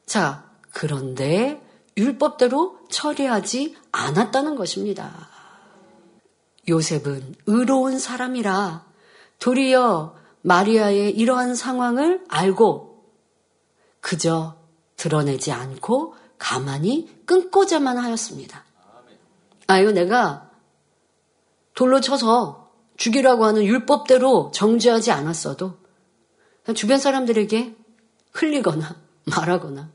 자, 0.06 0.50
그런데 0.72 1.62
율법대로 1.98 2.80
처리하지 2.90 3.76
않았다는 3.92 4.56
것입니다. 4.56 5.30
요셉은 6.70 7.36
의로운 7.46 7.98
사람이라 7.98 8.86
도리어 9.40 10.16
마리아의 10.42 11.12
이러한 11.12 11.56
상황을 11.56 12.24
알고 12.30 13.04
그저 14.02 14.58
드러내지 14.96 15.52
않고 15.52 16.16
가만히 16.38 17.24
끊고자만 17.26 17.98
하였습니다. 17.98 18.64
아유, 19.68 19.92
내가 19.92 20.50
돌로 21.74 22.00
쳐서 22.00 22.67
죽이라고 22.98 23.46
하는 23.46 23.64
율법대로 23.64 24.52
정죄하지 24.54 25.12
않았어도 25.12 25.78
주변 26.76 26.98
사람들에게 26.98 27.76
흘리거나 28.34 28.96
말하거나 29.26 29.92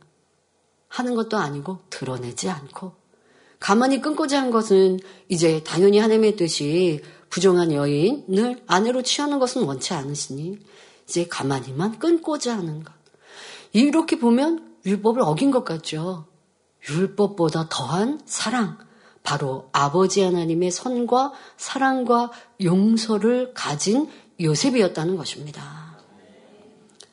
하는 0.89 1.15
것도 1.15 1.37
아니고 1.37 1.81
드러내지 1.91 2.49
않고 2.49 2.95
가만히 3.59 4.01
끊고자 4.01 4.41
한 4.41 4.51
것은 4.51 4.99
이제 5.29 5.63
당연히 5.63 5.99
하나님의 5.99 6.37
뜻이 6.37 7.01
부정한 7.31 7.73
여인을 7.73 8.63
아내로 8.67 9.03
취하는 9.03 9.39
것은 9.39 9.63
원치 9.63 9.95
않으시니 9.95 10.59
이제 11.09 11.27
가만히만 11.29 11.99
끊고자 11.99 12.57
하는 12.59 12.83
것. 12.83 12.93
이렇게 13.73 14.19
보면 14.19 14.77
율법을 14.85 15.23
어긴 15.23 15.51
것 15.51 15.65
같죠. 15.65 16.27
율법보다 16.91 17.69
더한 17.71 18.21
사랑. 18.27 18.79
바로 19.23 19.69
아버지 19.73 20.23
하나님의 20.23 20.71
선과 20.71 21.33
사랑과 21.57 22.31
용서를 22.63 23.53
가진 23.55 24.09
요셉이었다는 24.41 25.17
것입니다. 25.17 25.97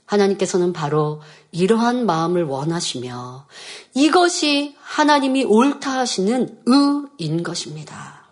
하나님께서는 0.06 0.74
바로 0.74 1.22
이러한 1.51 2.06
마음을 2.06 2.44
원하시며 2.44 3.46
이것이 3.94 4.75
하나님이 4.82 5.44
옳다 5.44 6.00
하시는 6.00 6.58
의인 6.66 7.44
것입니다. 7.44 8.25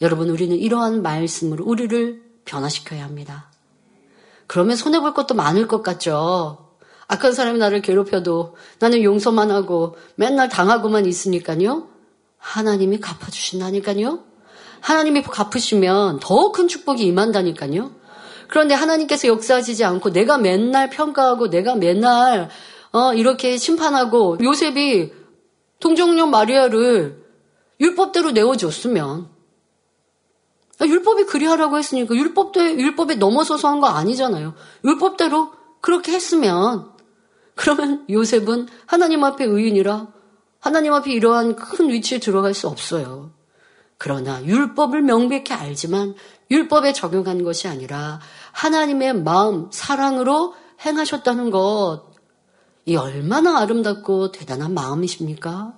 여러분, 0.00 0.30
우리는 0.30 0.56
이러한 0.56 1.02
말씀으로 1.02 1.64
우리를 1.64 2.22
변화시켜야 2.44 3.04
합니다. 3.04 3.50
그러면 4.46 4.76
손해볼 4.76 5.14
것도 5.14 5.34
많을 5.34 5.66
것 5.66 5.82
같죠? 5.82 6.72
악한 7.08 7.32
사람이 7.32 7.58
나를 7.58 7.82
괴롭혀도 7.82 8.56
나는 8.78 9.02
용서만 9.02 9.50
하고 9.50 9.96
맨날 10.14 10.48
당하고만 10.48 11.06
있으니까요. 11.06 11.88
하나님이 12.42 13.00
갚아주신다니까요. 13.00 14.24
하나님이 14.80 15.22
갚으시면 15.22 16.18
더 16.20 16.50
큰 16.52 16.66
축복이 16.68 17.04
임한다니까요. 17.04 17.92
그런데 18.48 18.74
하나님께서 18.74 19.28
역사하시지 19.28 19.84
않고 19.84 20.10
내가 20.10 20.36
맨날 20.38 20.90
평가하고 20.90 21.48
내가 21.48 21.76
맨날 21.76 22.50
어, 22.90 23.14
이렇게 23.14 23.56
심판하고 23.56 24.38
요셉이 24.42 25.12
동정녀 25.80 26.26
마리아를 26.26 27.22
율법대로 27.80 28.32
내어줬으면 28.32 29.28
아, 30.80 30.84
율법이 30.84 31.24
그리하라고 31.26 31.78
했으니까 31.78 32.14
율법도 32.14 32.60
율법에 32.80 33.14
넘어서서 33.14 33.68
한 33.68 33.80
거 33.80 33.86
아니잖아요. 33.86 34.54
율법대로 34.84 35.52
그렇게 35.80 36.12
했으면 36.12 36.90
그러면 37.54 38.04
요셉은 38.10 38.68
하나님 38.86 39.24
앞에 39.24 39.44
의인이라 39.44 40.08
하나님 40.62 40.94
앞에 40.94 41.12
이러한 41.12 41.56
큰 41.56 41.90
위치에 41.90 42.20
들어갈 42.20 42.54
수 42.54 42.68
없어요. 42.68 43.32
그러나 43.98 44.44
율법을 44.44 45.02
명백히 45.02 45.52
알지만 45.52 46.14
율법에 46.52 46.92
적용한 46.92 47.42
것이 47.42 47.66
아니라 47.66 48.20
하나님의 48.52 49.14
마음, 49.22 49.68
사랑으로 49.72 50.54
행하셨다는 50.86 51.50
것, 51.50 52.04
이 52.84 52.94
얼마나 52.94 53.58
아름답고 53.58 54.30
대단한 54.30 54.72
마음이십니까? 54.72 55.74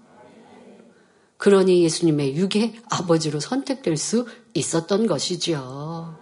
그러니 1.39 1.83
예수님의 1.85 2.37
육의 2.37 2.75
아버지로 2.91 3.41
선택될 3.41 3.97
수 3.97 4.27
있었던 4.53 5.07
것이지요. 5.07 6.19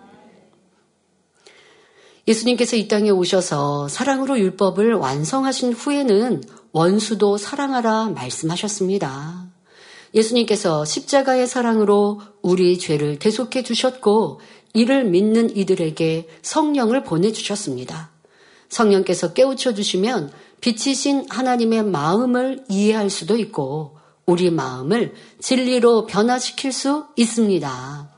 예수님께서 2.29 2.77
이 2.77 2.87
땅에 2.87 3.11
오셔서 3.11 3.89
사랑으로 3.89 4.39
율법을 4.39 4.95
완성하신 4.95 5.73
후에는 5.73 6.43
원수도 6.73 7.37
사랑하라 7.37 8.11
말씀하셨습니다. 8.15 9.47
예수님께서 10.15 10.85
십자가의 10.85 11.47
사랑으로 11.47 12.21
우리 12.43 12.79
죄를 12.79 13.19
대속해 13.19 13.63
주셨고 13.63 14.41
이를 14.75 15.05
믿는 15.05 15.57
이들에게 15.57 16.29
성령을 16.43 17.05
보내주셨습니다. 17.05 18.11
성령께서 18.69 19.33
깨우쳐 19.35 19.75
주시면 19.75 20.33
빛이신 20.61 21.27
하나님의 21.29 21.85
마음을 21.85 22.65
이해할 22.69 23.11
수도 23.11 23.37
있고 23.37 23.99
우리 24.25 24.51
마음을 24.51 25.15
진리로 25.41 26.07
변화시킬 26.07 26.73
수 26.73 27.07
있습니다. 27.17 28.11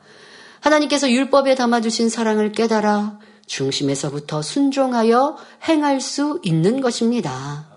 하나님께서 0.60 1.10
율법에 1.10 1.54
담아주신 1.56 2.08
사랑을 2.08 2.52
깨달아 2.52 3.18
중심에서부터 3.46 4.42
순종하여 4.42 5.36
행할 5.68 6.00
수 6.00 6.40
있는 6.42 6.80
것입니다. 6.80 7.73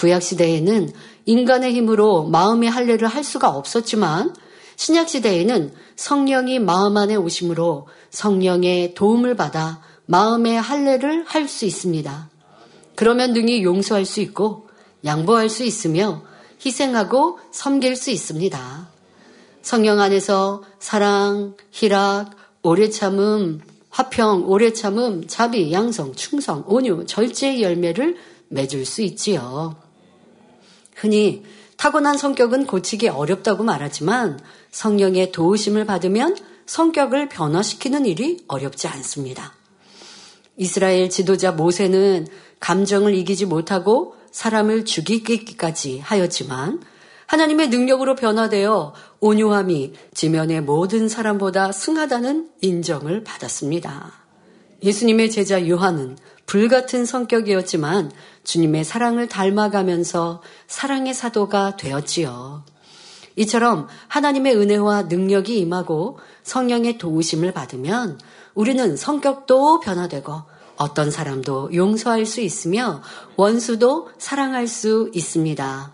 구약시대에는 0.00 0.92
인간의 1.26 1.74
힘으로 1.74 2.24
마음의 2.24 2.70
할례를 2.70 3.06
할 3.06 3.22
수가 3.22 3.50
없었지만 3.50 4.34
신약시대에는 4.76 5.74
성령이 5.96 6.58
마음 6.58 6.96
안에 6.96 7.16
오심으로 7.16 7.86
성령의 8.08 8.94
도움을 8.94 9.36
받아 9.36 9.82
마음의 10.06 10.58
할례를 10.58 11.24
할 11.26 11.46
수 11.46 11.66
있습니다. 11.66 12.30
그러면 12.94 13.34
능히 13.34 13.62
용서할 13.62 14.06
수 14.06 14.20
있고 14.20 14.68
양보할 15.04 15.50
수 15.50 15.64
있으며 15.64 16.22
희생하고 16.64 17.38
섬길 17.50 17.94
수 17.96 18.10
있습니다. 18.10 18.88
성령 19.60 20.00
안에서 20.00 20.62
사랑, 20.78 21.56
희락, 21.70 22.30
오래 22.62 22.88
참음, 22.88 23.60
화평, 23.90 24.48
오래 24.48 24.72
참음, 24.72 25.26
자비, 25.26 25.72
양성, 25.72 26.14
충성, 26.14 26.64
온유, 26.66 27.04
절제의 27.06 27.62
열매를 27.62 28.16
맺을 28.48 28.86
수 28.86 29.02
있지요. 29.02 29.76
흔히 31.00 31.42
타고난 31.78 32.18
성격은 32.18 32.66
고치기 32.66 33.08
어렵다고 33.08 33.64
말하지만 33.64 34.38
성령의 34.70 35.32
도우심을 35.32 35.86
받으면 35.86 36.36
성격을 36.66 37.30
변화시키는 37.30 38.04
일이 38.04 38.44
어렵지 38.48 38.86
않습니다. 38.86 39.54
이스라엘 40.58 41.08
지도자 41.08 41.52
모세는 41.52 42.26
감정을 42.60 43.14
이기지 43.14 43.46
못하고 43.46 44.14
사람을 44.30 44.84
죽이기까지 44.84 46.00
하였지만 46.00 46.82
하나님의 47.26 47.70
능력으로 47.70 48.14
변화되어 48.14 48.92
온유함이 49.20 49.94
지면의 50.12 50.60
모든 50.60 51.08
사람보다 51.08 51.72
승하다는 51.72 52.50
인정을 52.60 53.24
받았습니다. 53.24 54.12
예수님의 54.82 55.30
제자 55.30 55.66
요한은 55.66 56.18
불같은 56.44 57.06
성격이었지만 57.06 58.10
주님의 58.44 58.84
사랑을 58.84 59.28
닮아가면서 59.28 60.42
사랑의 60.66 61.14
사도가 61.14 61.76
되었지요. 61.76 62.64
이처럼 63.36 63.88
하나님의 64.08 64.56
은혜와 64.56 65.02
능력이 65.02 65.58
임하고 65.58 66.18
성령의 66.42 66.98
도우심을 66.98 67.52
받으면 67.52 68.18
우리는 68.54 68.96
성격도 68.96 69.80
변화되고 69.80 70.42
어떤 70.76 71.10
사람도 71.10 71.70
용서할 71.74 72.26
수 72.26 72.40
있으며 72.40 73.02
원수도 73.36 74.08
사랑할 74.18 74.66
수 74.66 75.10
있습니다. 75.14 75.92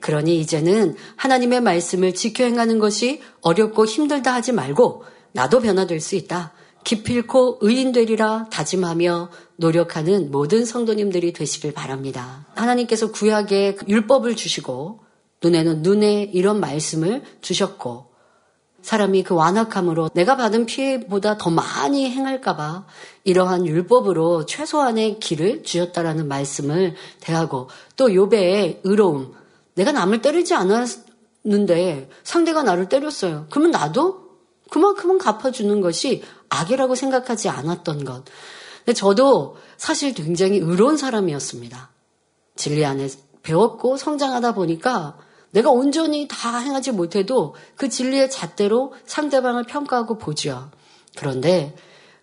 그러니 0.00 0.38
이제는 0.40 0.96
하나님의 1.16 1.62
말씀을 1.62 2.14
지켜 2.14 2.44
행하는 2.44 2.78
것이 2.78 3.22
어렵고 3.40 3.86
힘들다 3.86 4.34
하지 4.34 4.52
말고 4.52 5.04
나도 5.32 5.60
변화될 5.60 6.00
수 6.00 6.14
있다. 6.14 6.52
기필코 6.84 7.58
의인 7.62 7.92
되리라 7.92 8.46
다짐하며 8.50 9.30
노력하는 9.56 10.30
모든 10.30 10.64
성도님들이 10.64 11.32
되시길 11.32 11.72
바랍니다. 11.72 12.46
하나님께서 12.54 13.10
구약에 13.10 13.76
율법을 13.88 14.36
주시고 14.36 15.00
눈에는 15.42 15.82
눈에 15.82 16.30
이런 16.32 16.60
말씀을 16.60 17.22
주셨고 17.40 18.12
사람이 18.82 19.22
그 19.22 19.34
완악함으로 19.34 20.10
내가 20.12 20.36
받은 20.36 20.66
피해보다 20.66 21.38
더 21.38 21.48
많이 21.48 22.10
행할까봐 22.10 22.84
이러한 23.24 23.66
율법으로 23.66 24.44
최소한의 24.44 25.20
길을 25.20 25.62
주셨다라는 25.62 26.28
말씀을 26.28 26.94
대하고 27.20 27.70
또 27.96 28.14
요배의 28.14 28.80
의로움 28.84 29.32
내가 29.74 29.90
남을 29.90 30.20
때리지 30.20 30.52
않았는데 30.54 32.10
상대가 32.22 32.62
나를 32.62 32.90
때렸어요. 32.90 33.46
그러면 33.48 33.70
나도 33.70 34.24
그만큼은 34.70 35.18
갚아주는 35.18 35.80
것이 35.80 36.22
악이라고 36.54 36.94
생각하지 36.94 37.48
않았던 37.48 38.04
것. 38.04 38.24
근데 38.84 38.92
저도 38.92 39.56
사실 39.76 40.14
굉장히 40.14 40.58
의로운 40.58 40.96
사람이었습니다. 40.96 41.90
진리 42.56 42.84
안에 42.84 43.08
배웠고 43.42 43.96
성장하다 43.96 44.54
보니까 44.54 45.18
내가 45.50 45.70
온전히 45.70 46.26
다 46.28 46.58
행하지 46.58 46.92
못해도 46.92 47.54
그 47.76 47.88
진리의 47.88 48.30
잣대로 48.30 48.92
상대방을 49.06 49.64
평가하고 49.64 50.18
보죠. 50.18 50.70
그런데 51.16 51.74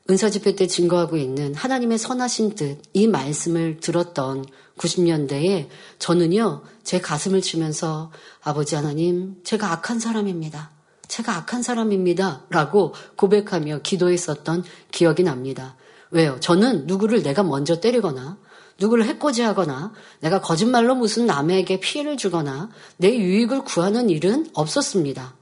은사 0.10 0.30
집회 0.30 0.56
때 0.56 0.68
증거하고 0.68 1.16
있는 1.16 1.56
하나님의 1.56 1.98
선하신 1.98 2.56
뜻, 2.56 2.82
이 2.94 3.08
말씀을 3.08 3.80
들었던 3.80 4.46
90년대에 4.78 5.68
저는요, 6.00 6.64
제 6.84 7.00
가슴을 7.00 7.42
치면서 7.42 8.12
아버지 8.42 8.76
하나님, 8.76 9.36
제가 9.44 9.72
악한 9.72 10.00
사람입니다. 10.00 10.72
제가 11.12 11.36
악한 11.36 11.62
사람입니다. 11.62 12.44
라고 12.50 12.94
고백하며 13.18 13.80
기도했었던 13.80 14.64
기억이 14.92 15.24
납니다. 15.24 15.76
왜요? 16.10 16.40
저는 16.40 16.88
누구를 16.88 17.22
내가 17.22 17.44
먼저 17.44 17.82
때리거나 17.82 18.38
누구를 18.80 19.04
해코지하거나 19.06 19.92
내가 20.22 20.40
거짓말로 20.40 20.96
무슨 20.96 21.26
남에게 21.26 21.82
피해를 21.82 22.16
주거나 22.16 22.70
내 22.96 23.14
유익을 23.14 23.66
구하는 23.66 24.10
일은 24.10 24.48
없었습니다. 24.54 25.36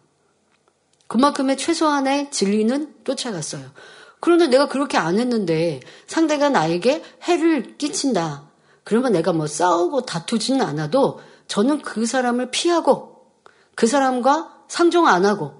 그만큼의 1.05 1.55
최소한의 1.55 2.31
진리는 2.31 2.95
쫓아갔어요. 3.03 3.63
그런데 4.19 4.47
내가 4.47 4.67
그렇게 4.67 4.97
안 4.97 5.19
했는데 5.19 5.81
상대가 6.07 6.49
나에게 6.49 7.03
해를 7.23 7.77
끼친다. 7.77 8.49
그러면 8.83 9.11
내가 9.11 9.33
뭐 9.33 9.45
싸우고 9.45 10.07
다투지는 10.07 10.61
않아도 10.61 11.19
저는 11.47 11.83
그 11.83 12.07
사람을 12.07 12.49
피하고 12.49 13.27
그 13.75 13.85
사람과 13.85 14.55
상종 14.67 15.07
안 15.07 15.25
하고 15.25 15.58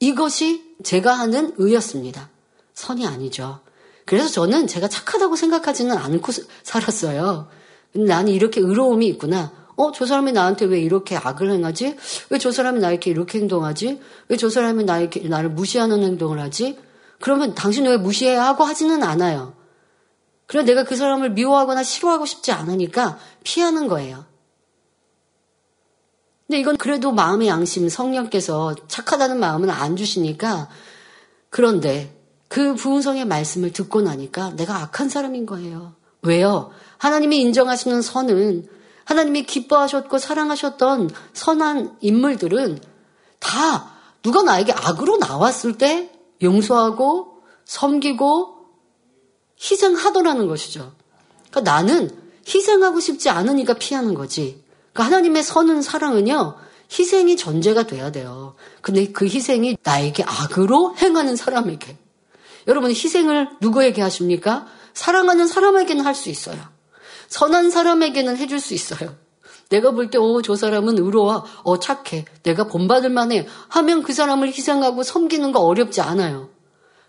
이것이 0.00 0.76
제가 0.82 1.14
하는 1.14 1.54
의였습니다. 1.56 2.28
선이 2.74 3.06
아니죠. 3.06 3.60
그래서 4.04 4.28
저는 4.28 4.66
제가 4.66 4.88
착하다고 4.88 5.36
생각하지는 5.36 5.96
않고 5.96 6.32
살았어요. 6.62 7.48
근데 7.92 8.12
나는 8.12 8.32
이렇게 8.32 8.60
의로움이 8.60 9.06
있구나. 9.06 9.52
어, 9.76 9.92
저 9.92 10.06
사람이 10.06 10.32
나한테 10.32 10.66
왜 10.66 10.80
이렇게 10.80 11.16
악을 11.16 11.50
행하지? 11.50 11.96
왜 12.30 12.38
저 12.38 12.52
사람이 12.52 12.80
나에게 12.80 13.10
이렇게 13.10 13.38
행동하지? 13.40 14.00
왜 14.28 14.36
저 14.36 14.48
사람이 14.50 14.84
나에게, 14.84 15.28
나를 15.28 15.50
무시하는 15.50 16.02
행동을 16.02 16.38
하지? 16.38 16.78
그러면 17.20 17.54
당신 17.54 17.86
왜 17.86 17.96
무시해야 17.96 18.44
하고 18.44 18.64
하지는 18.64 19.02
않아요. 19.02 19.54
그래 20.46 20.62
내가 20.62 20.84
그 20.84 20.94
사람을 20.96 21.30
미워하거나 21.30 21.82
싫어하고 21.82 22.26
싶지 22.26 22.52
않으니까 22.52 23.18
피하는 23.42 23.88
거예요. 23.88 24.26
근데 26.46 26.60
이건 26.60 26.76
그래도 26.76 27.12
마음의 27.12 27.48
양심, 27.48 27.88
성령께서 27.88 28.74
착하다는 28.88 29.38
마음은 29.38 29.70
안 29.70 29.96
주시니까 29.96 30.68
그런데 31.48 32.14
그 32.48 32.74
부흥성의 32.74 33.24
말씀을 33.26 33.72
듣고 33.72 34.02
나니까 34.02 34.50
내가 34.56 34.76
악한 34.82 35.08
사람인 35.08 35.46
거예요. 35.46 35.94
왜요? 36.22 36.70
하나님이 36.98 37.40
인정하시는 37.40 38.02
선은 38.02 38.68
하나님이 39.04 39.44
기뻐하셨고 39.44 40.18
사랑하셨던 40.18 41.10
선한 41.32 41.98
인물들은 42.00 42.80
다 43.38 43.92
누가 44.22 44.42
나에게 44.42 44.72
악으로 44.72 45.18
나왔을 45.18 45.76
때 45.76 46.10
용서하고 46.42 47.42
섬기고 47.66 48.54
희생하더라는 49.60 50.46
것이죠. 50.46 50.92
그러니까 51.50 51.72
나는 51.72 52.10
희생하고 52.46 53.00
싶지 53.00 53.30
않으니까 53.30 53.74
피하는 53.74 54.14
거지. 54.14 54.63
그러니까 54.94 55.04
하나님의 55.04 55.42
선은 55.42 55.82
사랑은요, 55.82 56.56
희생이 56.96 57.36
전제가 57.36 57.86
돼야 57.86 58.10
돼요. 58.12 58.54
근데 58.80 59.10
그 59.10 59.26
희생이 59.26 59.76
나에게 59.82 60.22
악으로 60.24 60.96
행하는 60.96 61.36
사람에게. 61.36 61.98
여러분, 62.68 62.90
희생을 62.90 63.50
누구에게 63.60 64.00
하십니까? 64.00 64.66
사랑하는 64.94 65.46
사람에게는 65.46 66.06
할 66.06 66.14
수 66.14 66.30
있어요. 66.30 66.56
선한 67.28 67.70
사람에게는 67.70 68.36
해줄 68.36 68.60
수 68.60 68.74
있어요. 68.74 69.16
내가 69.68 69.90
볼 69.90 70.10
때, 70.10 70.18
오, 70.18 70.40
저 70.42 70.54
사람은 70.54 70.98
의로워. 70.98 71.44
어, 71.64 71.78
착해. 71.80 72.26
내가 72.44 72.68
본받을 72.68 73.10
만해. 73.10 73.48
하면 73.68 74.02
그 74.04 74.12
사람을 74.12 74.48
희생하고 74.48 75.02
섬기는 75.02 75.50
거 75.50 75.60
어렵지 75.60 76.00
않아요. 76.00 76.50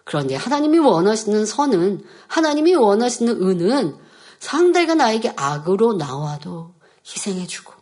그런데 0.04 0.36
하나님이 0.36 0.80
원하시는 0.80 1.46
선은, 1.46 2.04
하나님이 2.28 2.74
원하시는 2.74 3.42
은은 3.42 3.96
상대가 4.40 4.96
나에게 4.96 5.34
악으로 5.36 5.94
나와도 5.94 6.74
희생해주고, 7.06 7.75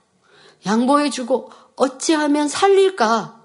양보해주고, 0.66 1.52
어찌하면 1.76 2.48
살릴까? 2.48 3.42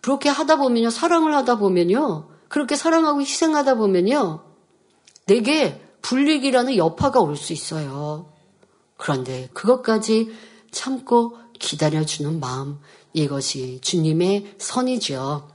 그렇게 0.00 0.28
하다 0.28 0.56
보면요, 0.56 0.90
사랑을 0.90 1.34
하다 1.34 1.56
보면요, 1.58 2.28
그렇게 2.48 2.76
사랑하고 2.76 3.20
희생하다 3.20 3.74
보면요, 3.74 4.44
내게 5.26 5.82
불리기라는 6.02 6.76
여파가 6.76 7.20
올 7.20 7.36
수 7.36 7.52
있어요. 7.52 8.32
그런데 8.96 9.48
그것까지 9.52 10.32
참고 10.70 11.36
기다려주는 11.58 12.38
마음, 12.38 12.78
이것이 13.12 13.80
주님의 13.82 14.54
선이죠. 14.58 15.48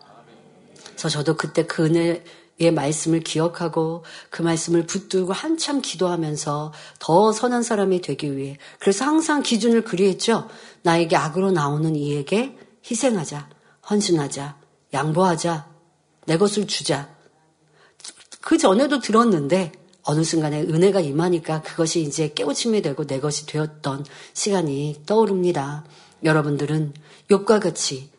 그래서 0.83 1.09
저도 1.09 1.37
그때 1.37 1.65
그 1.65 1.85
은혜의 1.85 2.23
말씀을 2.69 3.21
기억하고 3.21 4.03
그 4.29 4.43
말씀을 4.43 4.85
붙들고 4.85 5.33
한참 5.33 5.81
기도하면서 5.81 6.73
더 6.99 7.31
선한 7.31 7.63
사람이 7.63 8.01
되기 8.01 8.37
위해 8.37 8.57
그래서 8.79 9.05
항상 9.05 9.41
기준을 9.41 9.83
그리했죠. 9.83 10.47
나에게 10.83 11.15
악으로 11.15 11.51
나오는 11.51 11.95
이에게 11.95 12.55
희생하자, 12.89 13.49
헌신하자, 13.89 14.57
양보하자, 14.93 15.67
내 16.27 16.37
것을 16.37 16.67
주자. 16.67 17.09
그 18.41 18.57
전에도 18.57 18.99
들었는데 18.99 19.71
어느 20.03 20.23
순간에 20.23 20.61
은혜가 20.61 20.99
임하니까 20.99 21.61
그것이 21.61 22.01
이제 22.01 22.31
깨우침이 22.33 22.81
되고 22.81 23.05
내 23.05 23.19
것이 23.19 23.45
되었던 23.45 24.05
시간이 24.33 25.03
떠오릅니다. 25.05 25.85
여러분들은 26.23 26.93
욕과 27.29 27.59
같이 27.59 28.09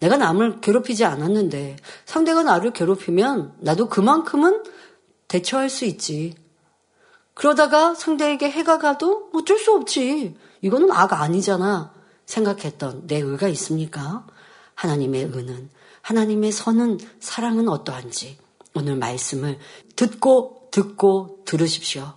내가 0.00 0.16
남을 0.16 0.60
괴롭히지 0.60 1.04
않았는데 1.04 1.76
상대가 2.04 2.42
나를 2.42 2.72
괴롭히면 2.72 3.54
나도 3.58 3.88
그만큼은 3.88 4.62
대처할 5.28 5.70
수 5.70 5.84
있지. 5.84 6.34
그러다가 7.34 7.94
상대에게 7.94 8.50
해가 8.50 8.78
가도 8.78 9.30
어쩔 9.32 9.58
수 9.58 9.72
없지. 9.72 10.36
이거는 10.60 10.90
악 10.92 11.12
아니잖아. 11.12 11.92
생각했던 12.26 13.06
내 13.06 13.18
의가 13.18 13.48
있습니까? 13.48 14.26
하나님의 14.74 15.30
의는, 15.32 15.70
하나님의 16.02 16.52
선은, 16.52 16.98
사랑은 17.20 17.68
어떠한지 17.68 18.38
오늘 18.74 18.96
말씀을 18.96 19.58
듣고 19.96 20.68
듣고 20.70 21.42
들으십시오. 21.44 22.14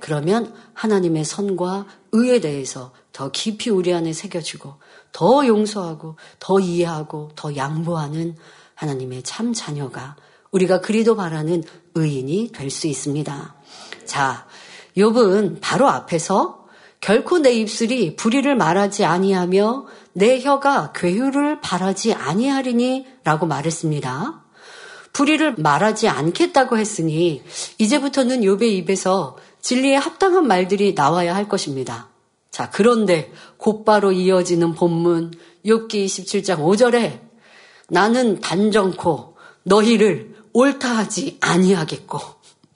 그러면 0.00 0.54
하나님의 0.74 1.24
선과 1.24 1.86
의에 2.12 2.40
대해서 2.40 2.92
더 3.12 3.30
깊이 3.30 3.70
우리 3.70 3.92
안에 3.92 4.12
새겨지고 4.12 4.74
더 5.12 5.46
용서하고 5.46 6.16
더 6.38 6.60
이해하고 6.60 7.30
더 7.36 7.54
양보하는 7.54 8.36
하나님의 8.74 9.22
참 9.22 9.52
자녀가 9.52 10.16
우리가 10.50 10.80
그리도 10.80 11.16
바라는 11.16 11.62
의인이 11.94 12.50
될 12.52 12.70
수 12.70 12.86
있습니다. 12.86 13.54
자, 14.04 14.46
욥은 14.96 15.58
바로 15.60 15.88
앞에서 15.88 16.66
결코 17.00 17.38
내 17.38 17.52
입술이 17.52 18.16
불의를 18.16 18.56
말하지 18.56 19.04
아니하며 19.04 19.86
내 20.12 20.40
혀가 20.40 20.92
괴유를 20.92 21.60
바라지 21.60 22.12
아니하리니라고 22.12 23.46
말했습니다. 23.46 24.44
불의를 25.12 25.56
말하지 25.58 26.08
않겠다고 26.08 26.78
했으니 26.78 27.42
이제부터는 27.78 28.42
욥의 28.42 28.62
입에서 28.62 29.36
진리에 29.60 29.96
합당한 29.96 30.46
말들이 30.46 30.94
나와야 30.94 31.34
할 31.34 31.48
것입니다. 31.48 32.11
자, 32.52 32.68
그런데 32.70 33.32
곧바로 33.56 34.12
이어지는 34.12 34.74
본문 34.74 35.32
욥기 35.64 36.04
27장 36.04 36.58
5절에 36.58 37.18
나는 37.88 38.40
단정코 38.40 39.36
너희를 39.64 40.34
옳다하지 40.52 41.38
아니하겠고 41.40 42.20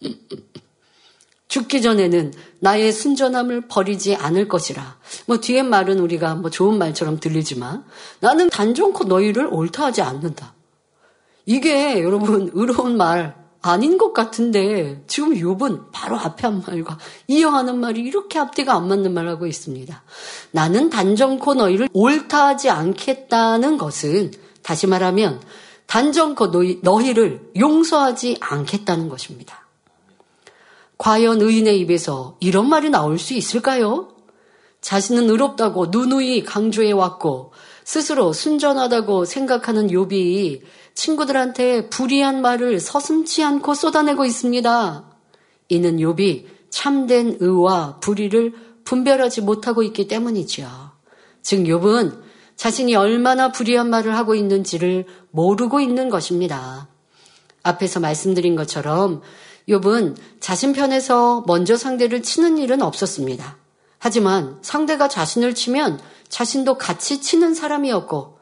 죽기 1.48 1.82
전에는 1.82 2.32
나의 2.60 2.90
순전함을 2.90 3.68
버리지 3.68 4.16
않을 4.16 4.48
것이라. 4.48 4.98
뭐 5.26 5.38
뒤에 5.38 5.62
말은 5.62 6.00
우리가 6.00 6.34
뭐 6.34 6.50
좋은 6.50 6.78
말처럼 6.78 7.20
들리지만 7.20 7.84
나는 8.20 8.48
단정코 8.48 9.04
너희를 9.04 9.46
옳다하지 9.46 10.00
않는다. 10.00 10.54
이게 11.44 12.02
여러분 12.02 12.50
의로운 12.54 12.96
말 12.96 13.45
아닌 13.62 13.98
것 13.98 14.12
같은데 14.12 15.02
지금 15.06 15.34
욥은 15.34 15.86
바로 15.92 16.16
앞에 16.16 16.46
한 16.46 16.62
말과 16.66 16.98
이어하는 17.26 17.78
말이 17.78 18.00
이렇게 18.00 18.38
앞뒤가 18.38 18.74
안 18.74 18.88
맞는 18.88 19.12
말을 19.12 19.30
하고 19.30 19.46
있습니다. 19.46 20.02
나는 20.52 20.90
단정코 20.90 21.54
너희를 21.54 21.88
옳다하지 21.92 22.70
않겠다는 22.70 23.78
것은 23.78 24.32
다시 24.62 24.86
말하면 24.86 25.40
단정코 25.86 26.50
너희, 26.50 26.80
너희를 26.82 27.52
용서하지 27.56 28.38
않겠다는 28.40 29.08
것입니다. 29.08 29.66
과연 30.98 31.40
의인의 31.40 31.78
입에서 31.80 32.36
이런 32.40 32.68
말이 32.68 32.90
나올 32.90 33.18
수 33.18 33.34
있을까요? 33.34 34.08
자신은 34.80 35.28
의롭다고 35.30 35.86
누누이 35.86 36.44
강조해 36.44 36.92
왔고 36.92 37.52
스스로 37.84 38.32
순전하다고 38.32 39.24
생각하는 39.24 39.88
욥이 39.88 40.60
친구들한테 40.96 41.88
불의한 41.90 42.40
말을 42.40 42.80
서슴지 42.80 43.44
않고 43.44 43.74
쏟아내고 43.74 44.24
있습니다. 44.24 45.04
이는 45.68 45.98
욥이 45.98 46.46
참된 46.70 47.36
의와 47.38 48.00
불의를 48.00 48.54
분별하지 48.84 49.42
못하고 49.42 49.82
있기 49.82 50.08
때문이지요. 50.08 50.66
즉 51.42 51.64
욥은 51.64 52.22
자신이 52.56 52.96
얼마나 52.96 53.52
불의한 53.52 53.90
말을 53.90 54.16
하고 54.16 54.34
있는지를 54.34 55.04
모르고 55.30 55.80
있는 55.80 56.08
것입니다. 56.08 56.88
앞에서 57.62 58.00
말씀드린 58.00 58.56
것처럼 58.56 59.20
욥은 59.68 60.16
자신 60.40 60.72
편에서 60.72 61.44
먼저 61.46 61.76
상대를 61.76 62.22
치는 62.22 62.56
일은 62.56 62.80
없었습니다. 62.80 63.58
하지만 63.98 64.58
상대가 64.62 65.08
자신을 65.08 65.54
치면 65.54 66.00
자신도 66.28 66.78
같이 66.78 67.20
치는 67.20 67.54
사람이었고 67.54 68.35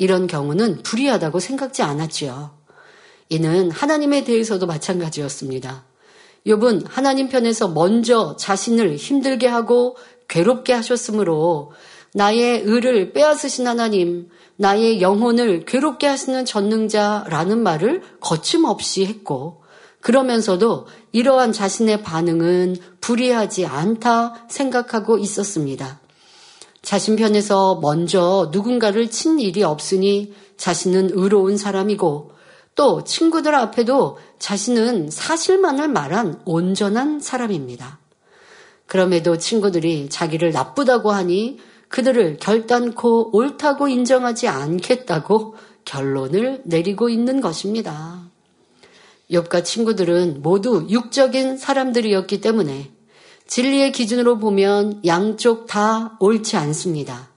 이런 0.00 0.26
경우는 0.26 0.82
불이하다고 0.82 1.40
생각지 1.40 1.82
않았지요. 1.82 2.52
이는 3.28 3.70
하나님에 3.70 4.24
대해서도 4.24 4.66
마찬가지였습니다. 4.66 5.84
욥은 6.46 6.86
하나님 6.88 7.28
편에서 7.28 7.68
먼저 7.68 8.34
자신을 8.36 8.96
힘들게 8.96 9.46
하고 9.46 9.98
괴롭게 10.26 10.72
하셨으므로 10.72 11.72
나의 12.14 12.62
의를 12.62 13.12
빼앗으신 13.12 13.68
하나님, 13.68 14.30
나의 14.56 15.02
영혼을 15.02 15.66
괴롭게 15.66 16.06
하시는 16.06 16.46
전능자라는 16.46 17.62
말을 17.62 18.02
거침없이 18.20 19.04
했고, 19.04 19.62
그러면서도 20.00 20.86
이러한 21.12 21.52
자신의 21.52 22.02
반응은 22.02 22.76
불이하지 23.02 23.66
않다 23.66 24.46
생각하고 24.48 25.18
있었습니다. 25.18 26.00
자신 26.82 27.16
편에서 27.16 27.78
먼저 27.80 28.50
누군가를 28.52 29.10
친 29.10 29.38
일이 29.38 29.62
없으니 29.62 30.34
자신은 30.56 31.10
의로운 31.12 31.56
사람이고 31.56 32.32
또 32.74 33.04
친구들 33.04 33.54
앞에도 33.54 34.18
자신은 34.38 35.10
사실만을 35.10 35.88
말한 35.88 36.42
온전한 36.44 37.20
사람입니다. 37.20 37.98
그럼에도 38.86 39.38
친구들이 39.38 40.08
자기를 40.08 40.50
나쁘다고 40.52 41.12
하니 41.12 41.58
그들을 41.88 42.38
결단코 42.38 43.30
옳다고 43.36 43.88
인정하지 43.88 44.48
않겠다고 44.48 45.54
결론을 45.84 46.62
내리고 46.64 47.08
있는 47.08 47.40
것입니다. 47.40 48.22
욥과 49.30 49.64
친구들은 49.64 50.42
모두 50.42 50.86
육적인 50.88 51.56
사람들이었기 51.56 52.40
때문에 52.40 52.90
진리의 53.50 53.90
기준으로 53.90 54.38
보면 54.38 55.00
양쪽 55.04 55.66
다 55.66 56.16
옳지 56.20 56.56
않습니다. 56.56 57.30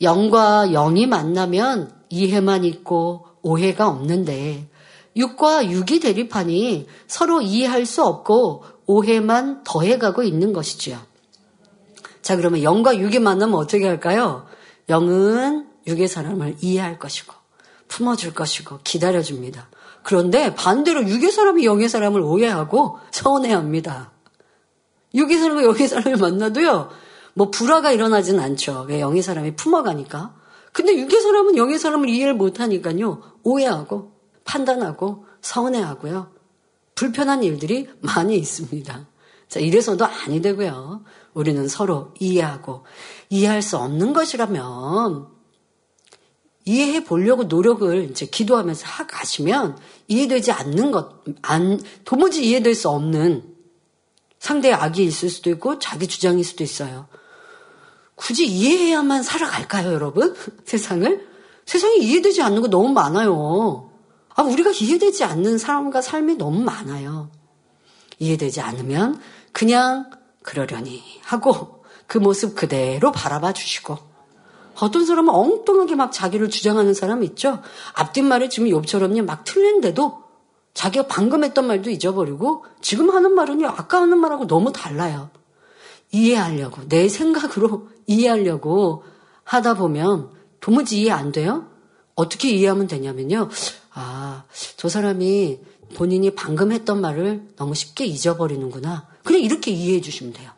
영과 0.00 0.68
영이 0.68 1.08
만나면 1.08 1.92
이해만 2.08 2.62
있고 2.62 3.26
오해가 3.42 3.88
없는데 3.88 4.68
육과 5.16 5.68
육이 5.68 5.98
대립하니 5.98 6.86
서로 7.08 7.40
이해할 7.40 7.86
수 7.86 8.04
없고 8.04 8.64
오해만 8.86 9.64
더해가고 9.64 10.22
있는 10.22 10.52
것이지요. 10.52 10.96
자, 12.22 12.36
그러면 12.36 12.62
영과 12.62 12.96
육이 12.96 13.18
만나면 13.18 13.56
어떻게 13.56 13.84
할까요? 13.84 14.46
영은 14.88 15.66
육의 15.88 16.06
사람을 16.06 16.58
이해할 16.60 17.00
것이고 17.00 17.34
품어줄 17.88 18.32
것이고 18.32 18.78
기다려줍니다. 18.84 19.70
그런데 20.04 20.54
반대로 20.54 21.08
육의 21.08 21.32
사람이 21.32 21.64
영의 21.64 21.88
사람을 21.88 22.20
오해하고 22.20 22.98
서운해합니다. 23.10 24.12
육의 25.16 25.38
사람과 25.38 25.64
영의 25.64 25.88
사람을 25.88 26.18
만나도요, 26.18 26.90
뭐 27.34 27.50
불화가 27.50 27.90
일어나진 27.90 28.38
않죠. 28.38 28.86
왜 28.88 29.00
영의 29.00 29.22
사람이 29.22 29.56
품어가니까. 29.56 30.34
근데 30.72 30.96
육의 30.96 31.20
사람은 31.20 31.56
영의 31.56 31.78
사람을 31.78 32.08
이해를 32.08 32.34
못하니까요, 32.34 33.22
오해하고 33.42 34.12
판단하고 34.44 35.24
서운해하고요. 35.40 36.30
불편한 36.94 37.42
일들이 37.42 37.88
많이 38.00 38.36
있습니다. 38.36 39.06
자, 39.48 39.60
이래서도 39.60 40.04
아니 40.04 40.40
되고요. 40.42 41.04
우리는 41.34 41.68
서로 41.68 42.12
이해하고 42.18 42.84
이해할 43.30 43.62
수 43.62 43.76
없는 43.76 44.12
것이라면 44.12 45.28
이해해 46.64 47.04
보려고 47.04 47.44
노력을 47.44 48.10
이제 48.10 48.26
기도하면서 48.26 48.86
하 48.86 49.06
가시면 49.06 49.78
이해되지 50.08 50.52
않는 50.52 50.90
것, 50.90 51.22
안, 51.42 51.80
도무지 52.04 52.44
이해될 52.44 52.74
수 52.74 52.88
없는 52.88 53.55
상대의 54.38 54.74
악이 54.74 55.04
있을 55.04 55.28
수도 55.30 55.50
있고 55.50 55.78
자기 55.78 56.06
주장일 56.06 56.44
수도 56.44 56.62
있어요. 56.64 57.08
굳이 58.14 58.46
이해해야만 58.46 59.22
살아갈까요, 59.22 59.92
여러분? 59.92 60.34
세상을? 60.64 61.26
세상이 61.66 61.98
이해되지 61.98 62.42
않는 62.42 62.62
거 62.62 62.68
너무 62.68 62.90
많아요. 62.90 63.90
아, 64.34 64.42
우리가 64.42 64.70
이해되지 64.70 65.24
않는 65.24 65.58
사람과 65.58 66.00
삶이 66.00 66.36
너무 66.36 66.60
많아요. 66.60 67.30
이해되지 68.18 68.60
않으면 68.60 69.20
그냥 69.52 70.10
그러려니 70.42 71.02
하고 71.22 71.82
그 72.06 72.18
모습 72.18 72.54
그대로 72.54 73.12
바라봐 73.12 73.52
주시고 73.52 73.98
어떤 74.78 75.06
사람은 75.06 75.32
엉뚱하게 75.32 75.96
막 75.96 76.12
자기를 76.12 76.50
주장하는 76.50 76.94
사람 76.94 77.22
있죠. 77.24 77.62
앞뒷말에 77.94 78.48
지금 78.48 78.68
욕처럼요 78.68 79.24
막 79.24 79.44
틀린데도 79.44 80.25
자기가 80.76 81.06
방금 81.06 81.42
했던 81.42 81.66
말도 81.66 81.88
잊어버리고 81.88 82.66
지금 82.82 83.10
하는 83.10 83.34
말은요 83.34 83.66
아까 83.66 84.02
하는 84.02 84.18
말하고 84.18 84.46
너무 84.46 84.72
달라요. 84.72 85.30
이해하려고 86.12 86.86
내 86.86 87.08
생각으로 87.08 87.88
이해하려고 88.06 89.02
하다 89.42 89.74
보면 89.74 90.30
도무지 90.60 91.00
이해 91.00 91.10
안 91.10 91.32
돼요? 91.32 91.66
어떻게 92.14 92.50
이해하면 92.50 92.88
되냐면요. 92.88 93.48
아, 93.94 94.44
저 94.76 94.88
사람이 94.90 95.60
본인이 95.94 96.34
방금 96.34 96.72
했던 96.72 97.00
말을 97.00 97.48
너무 97.56 97.74
쉽게 97.74 98.04
잊어버리는구나. 98.04 99.08
그냥 99.24 99.40
이렇게 99.40 99.70
이해해 99.70 100.02
주시면 100.02 100.34
돼요. 100.34 100.50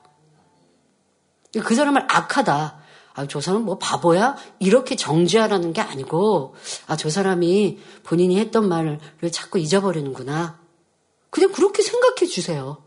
그 1.63 1.75
사람을 1.77 2.07
악하다. 2.09 2.78
아, 3.19 3.27
저 3.27 3.41
사람 3.41 3.65
뭐 3.65 3.79
바보야? 3.79 4.37
이렇게 4.61 4.95
정죄하라는 4.95 5.73
게 5.73 5.81
아니고, 5.81 6.55
아, 6.87 6.95
저 6.95 7.11
사람이 7.11 7.81
본인이 8.05 8.39
했던 8.39 8.69
말을 8.69 9.01
자꾸 9.33 9.59
잊어버리는구나. 9.59 10.61
그냥 11.29 11.51
그렇게 11.51 11.83
생각해 11.83 12.27
주세요. 12.31 12.81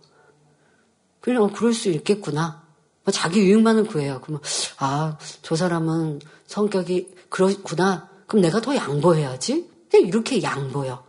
그냥, 1.20 1.44
어, 1.44 1.48
그럴 1.54 1.74
수 1.74 1.90
있겠구나. 1.90 2.64
뭐 3.04 3.12
자기 3.12 3.42
유익만을 3.42 3.88
구해요. 3.88 4.22
그러면, 4.24 4.42
아, 4.78 5.18
저 5.42 5.58
사람은 5.58 6.22
성격이 6.48 7.10
그렇구나. 7.28 8.08
그럼 8.26 8.42
내가 8.42 8.62
더 8.62 8.74
양보해야지? 8.74 9.70
그냥 9.92 10.08
이렇게 10.08 10.42
양보요. 10.42 11.04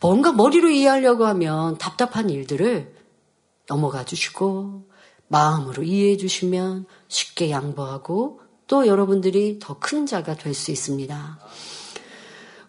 뭔가 0.00 0.32
머리로 0.32 0.70
이해하려고 0.70 1.26
하면 1.26 1.76
답답한 1.76 2.30
일들을 2.30 2.90
넘어가 3.66 4.06
주시고, 4.06 4.88
마음으로 5.28 5.82
이해해 5.82 6.16
주시면 6.16 6.86
쉽게 7.08 7.50
양보하고, 7.50 8.40
또 8.66 8.86
여러분들이 8.86 9.58
더 9.60 9.78
큰 9.78 10.06
자가 10.06 10.36
될 10.36 10.54
수 10.54 10.70
있습니다. 10.70 11.38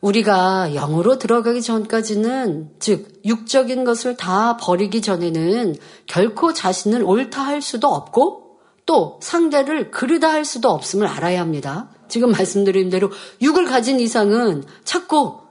우리가 0.02 0.70
영으로 0.74 1.18
들어가기 1.18 1.62
전까지는, 1.62 2.76
즉, 2.80 3.22
육적인 3.26 3.84
것을 3.84 4.16
다 4.16 4.56
버리기 4.58 5.02
전에는 5.02 5.76
결코 6.08 6.54
자신을 6.54 7.04
옳다 7.04 7.42
할 7.42 7.62
수도 7.62 7.90
없고, 7.90 8.60
또 8.86 9.20
상대를 9.22 9.92
그르다 9.92 10.32
할 10.32 10.46
수도 10.46 10.70
없음을 10.70 11.06
알아야 11.06 11.42
합니다. 11.42 11.92
지금 12.08 12.32
말씀드린 12.32 12.90
대로 12.90 13.12
육을 13.40 13.66
가진 13.66 14.00
이상은 14.00 14.64
자꾸 14.84 15.42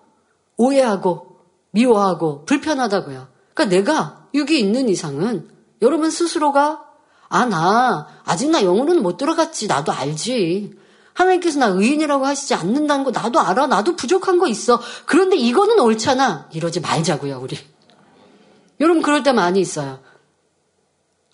오해하고 0.56 1.36
미워하고 1.70 2.44
불편하다고요. 2.46 3.28
그러니까 3.54 3.76
내가 3.76 4.26
육이 4.34 4.58
있는 4.58 4.88
이상은 4.88 5.48
여러분 5.82 6.10
스스로가 6.10 6.87
아, 7.28 7.44
나 7.46 8.08
아직 8.24 8.50
나 8.50 8.62
영으로는 8.62 9.02
못 9.02 9.16
들어갔지. 9.16 9.66
나도 9.66 9.92
알지. 9.92 10.72
하나님께서 11.12 11.58
나 11.58 11.66
의인이라고 11.66 12.26
하시지 12.26 12.54
않는다는 12.54 13.04
거 13.04 13.10
나도 13.10 13.40
알아. 13.40 13.66
나도 13.66 13.96
부족한 13.96 14.38
거 14.38 14.46
있어. 14.46 14.80
그런데 15.04 15.36
이거는 15.36 15.80
옳잖아. 15.80 16.48
이러지 16.52 16.80
말자고요, 16.80 17.40
우리. 17.42 17.58
여러분 18.80 19.02
그럴 19.02 19.22
때 19.22 19.32
많이 19.32 19.60
있어요. 19.60 19.98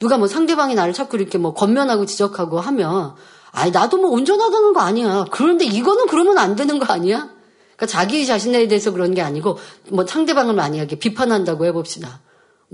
누가 0.00 0.18
뭐 0.18 0.26
상대방이 0.26 0.74
나를 0.74 0.92
자꾸 0.92 1.16
이렇게 1.16 1.38
뭐 1.38 1.54
권면하고 1.54 2.06
지적하고 2.06 2.60
하면 2.60 3.14
아니, 3.54 3.70
나도 3.70 3.98
뭐 3.98 4.10
온전하다는 4.10 4.72
거 4.72 4.80
아니야. 4.80 5.26
그런데 5.30 5.64
이거는 5.64 6.06
그러면 6.06 6.38
안 6.38 6.56
되는 6.56 6.80
거 6.80 6.92
아니야? 6.92 7.30
그러니까 7.76 7.86
자기 7.86 8.26
자신에 8.26 8.66
대해서 8.66 8.90
그런 8.90 9.14
게 9.14 9.22
아니고, 9.22 9.58
뭐 9.90 10.04
상대방을 10.04 10.54
만약에 10.54 10.98
비판한다고 10.98 11.64
해봅시다. 11.66 12.20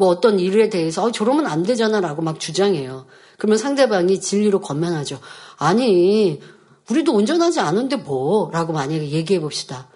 뭐 0.01 0.09
어떤 0.09 0.41
일에 0.41 0.71
대해서, 0.71 1.05
어, 1.05 1.13
저러면 1.13 1.47
안 1.47 1.63
되잖아 1.63 2.01
라고 2.01 2.23
막 2.23 2.41
주장해요. 2.41 3.05
그러면 3.37 3.59
상대방이 3.59 4.19
진리로 4.19 4.63
권면하죠. 4.63 5.21
아니, 5.59 6.41
우리도 6.89 7.13
온전하지 7.13 7.61
않은데 7.61 7.97
뭐? 7.97 8.51
라고 8.51 8.73
만약에 8.73 9.11
얘기해 9.11 9.41
봅시다. 9.41 9.89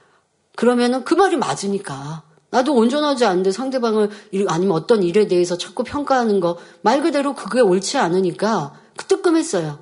그러면은 0.56 1.04
그 1.04 1.14
말이 1.14 1.38
맞으니까. 1.38 2.22
나도 2.50 2.74
온전하지 2.74 3.24
않은데 3.24 3.50
상대방을, 3.50 4.10
아니면 4.48 4.76
어떤 4.76 5.02
일에 5.02 5.26
대해서 5.26 5.56
자꾸 5.56 5.82
평가하는 5.84 6.38
거, 6.38 6.58
말 6.82 7.00
그대로 7.00 7.34
그게 7.34 7.60
옳지 7.60 7.96
않으니까 7.96 8.74
뜨끔했어요. 9.08 9.78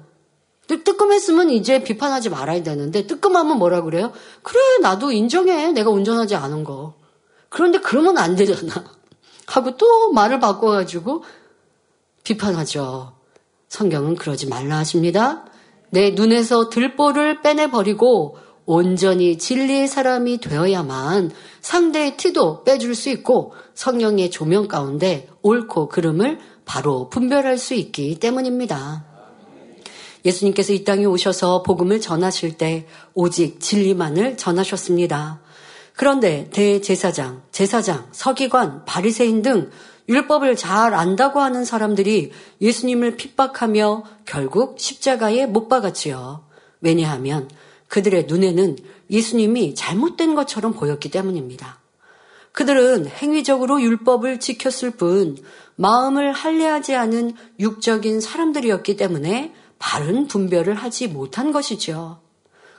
뜨끔했으면 0.68 1.50
이제 1.50 1.82
비판하지 1.82 2.30
말아야 2.30 2.62
되는데 2.62 3.08
뜨끔하면 3.08 3.58
뭐라 3.58 3.82
그래요? 3.82 4.12
그래 4.42 4.60
나도 4.80 5.10
인정해 5.10 5.72
내가 5.72 5.90
운전하지 5.90 6.36
않은 6.36 6.62
거. 6.62 6.94
그런데 7.48 7.78
그러면 7.78 8.16
안 8.18 8.36
되잖아. 8.36 9.01
하고 9.46 9.76
또 9.76 10.12
말을 10.12 10.40
바꿔가지고 10.40 11.24
비판하죠. 12.24 13.12
성경은 13.68 14.16
그러지 14.16 14.46
말라 14.46 14.78
하십니다. 14.78 15.44
내 15.90 16.10
눈에서 16.10 16.70
들보를 16.70 17.42
빼내버리고 17.42 18.38
온전히 18.64 19.38
진리의 19.38 19.88
사람이 19.88 20.38
되어야만 20.38 21.32
상대의 21.60 22.16
티도 22.16 22.64
빼줄 22.64 22.94
수 22.94 23.10
있고 23.10 23.52
성령의 23.74 24.30
조명 24.30 24.68
가운데 24.68 25.28
옳고 25.42 25.88
그름을 25.88 26.38
바로 26.64 27.10
분별할 27.10 27.58
수 27.58 27.74
있기 27.74 28.18
때문입니다. 28.20 29.04
예수님께서 30.24 30.72
이 30.72 30.84
땅에 30.84 31.04
오셔서 31.04 31.62
복음을 31.62 32.00
전하실 32.00 32.56
때 32.56 32.86
오직 33.14 33.60
진리만을 33.60 34.36
전하셨습니다. 34.36 35.41
그런데 35.94 36.48
대제사장, 36.50 37.42
제사장, 37.50 38.08
서기관, 38.12 38.84
바리새인 38.84 39.42
등 39.42 39.70
율법을 40.08 40.56
잘 40.56 40.94
안다고 40.94 41.40
하는 41.40 41.64
사람들이 41.64 42.32
예수님을 42.60 43.16
핍박하며 43.16 44.04
결국 44.24 44.78
십자가에 44.78 45.46
못 45.46 45.68
박았지요. 45.68 46.44
왜냐하면 46.80 47.48
그들의 47.88 48.26
눈에는 48.26 48.78
예수님이 49.10 49.74
잘못된 49.74 50.34
것처럼 50.34 50.72
보였기 50.72 51.10
때문입니다. 51.10 51.78
그들은 52.52 53.06
행위적으로 53.06 53.80
율법을 53.80 54.40
지켰을 54.40 54.92
뿐 54.92 55.36
마음을 55.76 56.32
할례하지 56.32 56.94
않은 56.94 57.34
육적인 57.60 58.20
사람들이었기 58.20 58.96
때문에 58.96 59.54
바른 59.78 60.26
분별을 60.26 60.74
하지 60.74 61.08
못한 61.08 61.52
것이죠. 61.52 62.20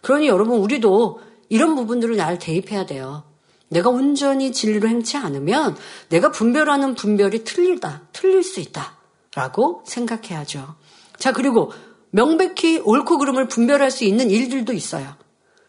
그러니 0.02 0.28
여러분 0.28 0.60
우리도 0.60 1.20
이런 1.54 1.76
부분들을 1.76 2.18
잘 2.18 2.40
대입해야 2.40 2.88
돼요. 2.88 3.22
내가 3.70 3.92
온전히 3.92 4.52
진리로 4.52 4.90
행치 4.90 5.18
않으면 5.18 5.78
내가 6.10 6.32
분별하는 6.32 6.96
분별이 6.96 7.44
틀리다, 7.44 8.08
틀릴 8.12 8.42
수 8.42 8.60
있다. 8.60 8.98
라고 9.36 9.84
생각해야죠. 9.86 10.74
자, 11.18 11.32
그리고 11.32 11.72
명백히 12.10 12.80
옳고 12.80 13.20
그름을 13.20 13.50
분별할 13.50 13.92
수 13.92 14.04
있는 14.04 14.32
일들도 14.32 14.74
있어요. 14.74 15.16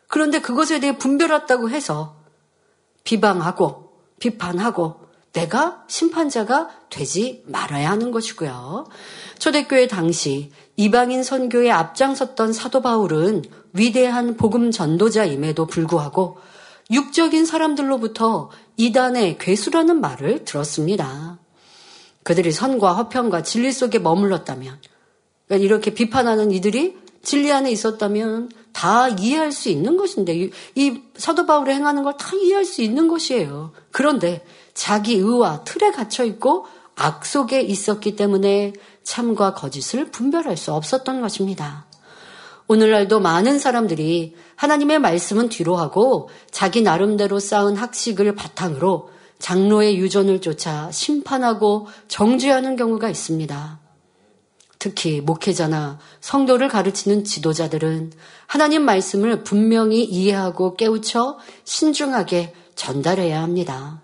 그런데 0.08 0.40
그것에 0.40 0.80
대해 0.80 0.96
분별했다고 0.96 1.68
해서 1.68 2.16
비방하고 3.04 3.92
비판하고 4.20 5.00
내가 5.34 5.84
심판자가 5.88 6.70
되지 6.88 7.42
말아야 7.46 7.90
하는 7.90 8.10
것이고요. 8.10 8.86
초대교회 9.38 9.88
당시 9.88 10.50
이방인 10.76 11.22
선교에 11.22 11.70
앞장섰던 11.70 12.54
사도 12.54 12.80
바울은 12.80 13.42
위대한 13.74 14.36
복음 14.36 14.70
전도자임에도 14.70 15.66
불구하고 15.66 16.38
육적인 16.90 17.44
사람들로부터 17.44 18.50
이단의 18.76 19.38
괴수라는 19.38 20.00
말을 20.00 20.44
들었습니다. 20.44 21.38
그들이 22.22 22.52
선과 22.52 22.94
허평과 22.94 23.42
진리 23.42 23.72
속에 23.72 23.98
머물렀다면, 23.98 24.78
그러니까 25.46 25.64
이렇게 25.64 25.92
비판하는 25.92 26.50
이들이 26.50 26.96
진리 27.22 27.52
안에 27.52 27.70
있었다면 27.70 28.50
다 28.72 29.08
이해할 29.08 29.52
수 29.52 29.68
있는 29.68 29.96
것인데, 29.96 30.34
이, 30.36 30.50
이 30.74 31.02
사도 31.16 31.46
바울이 31.46 31.72
행하는 31.72 32.02
걸 32.02 32.14
다 32.16 32.34
이해할 32.36 32.64
수 32.64 32.82
있는 32.82 33.08
것이에요. 33.08 33.72
그런데 33.90 34.44
자기 34.72 35.14
의와 35.14 35.64
틀에 35.64 35.90
갇혀 35.90 36.24
있고 36.24 36.66
악 36.96 37.24
속에 37.26 37.60
있었기 37.60 38.16
때문에 38.16 38.72
참과 39.02 39.54
거짓을 39.54 40.10
분별할 40.10 40.56
수 40.56 40.72
없었던 40.72 41.20
것입니다. 41.20 41.86
오늘날도 42.66 43.20
많은 43.20 43.58
사람들이 43.58 44.34
하나님의 44.56 44.98
말씀은 44.98 45.48
뒤로 45.50 45.76
하고 45.76 46.28
자기 46.50 46.80
나름대로 46.82 47.38
쌓은 47.38 47.76
학식을 47.76 48.34
바탕으로 48.34 49.10
장로의 49.38 49.98
유전을 49.98 50.40
쫓아 50.40 50.90
심판하고 50.90 51.88
정죄하는 52.08 52.76
경우가 52.76 53.10
있습니다. 53.10 53.80
특히 54.78 55.20
목회자나 55.20 55.98
성도를 56.20 56.68
가르치는 56.68 57.24
지도자들은 57.24 58.12
하나님 58.46 58.82
말씀을 58.82 59.42
분명히 59.42 60.04
이해하고 60.04 60.76
깨우쳐 60.76 61.38
신중하게 61.64 62.54
전달해야 62.74 63.42
합니다. 63.42 64.02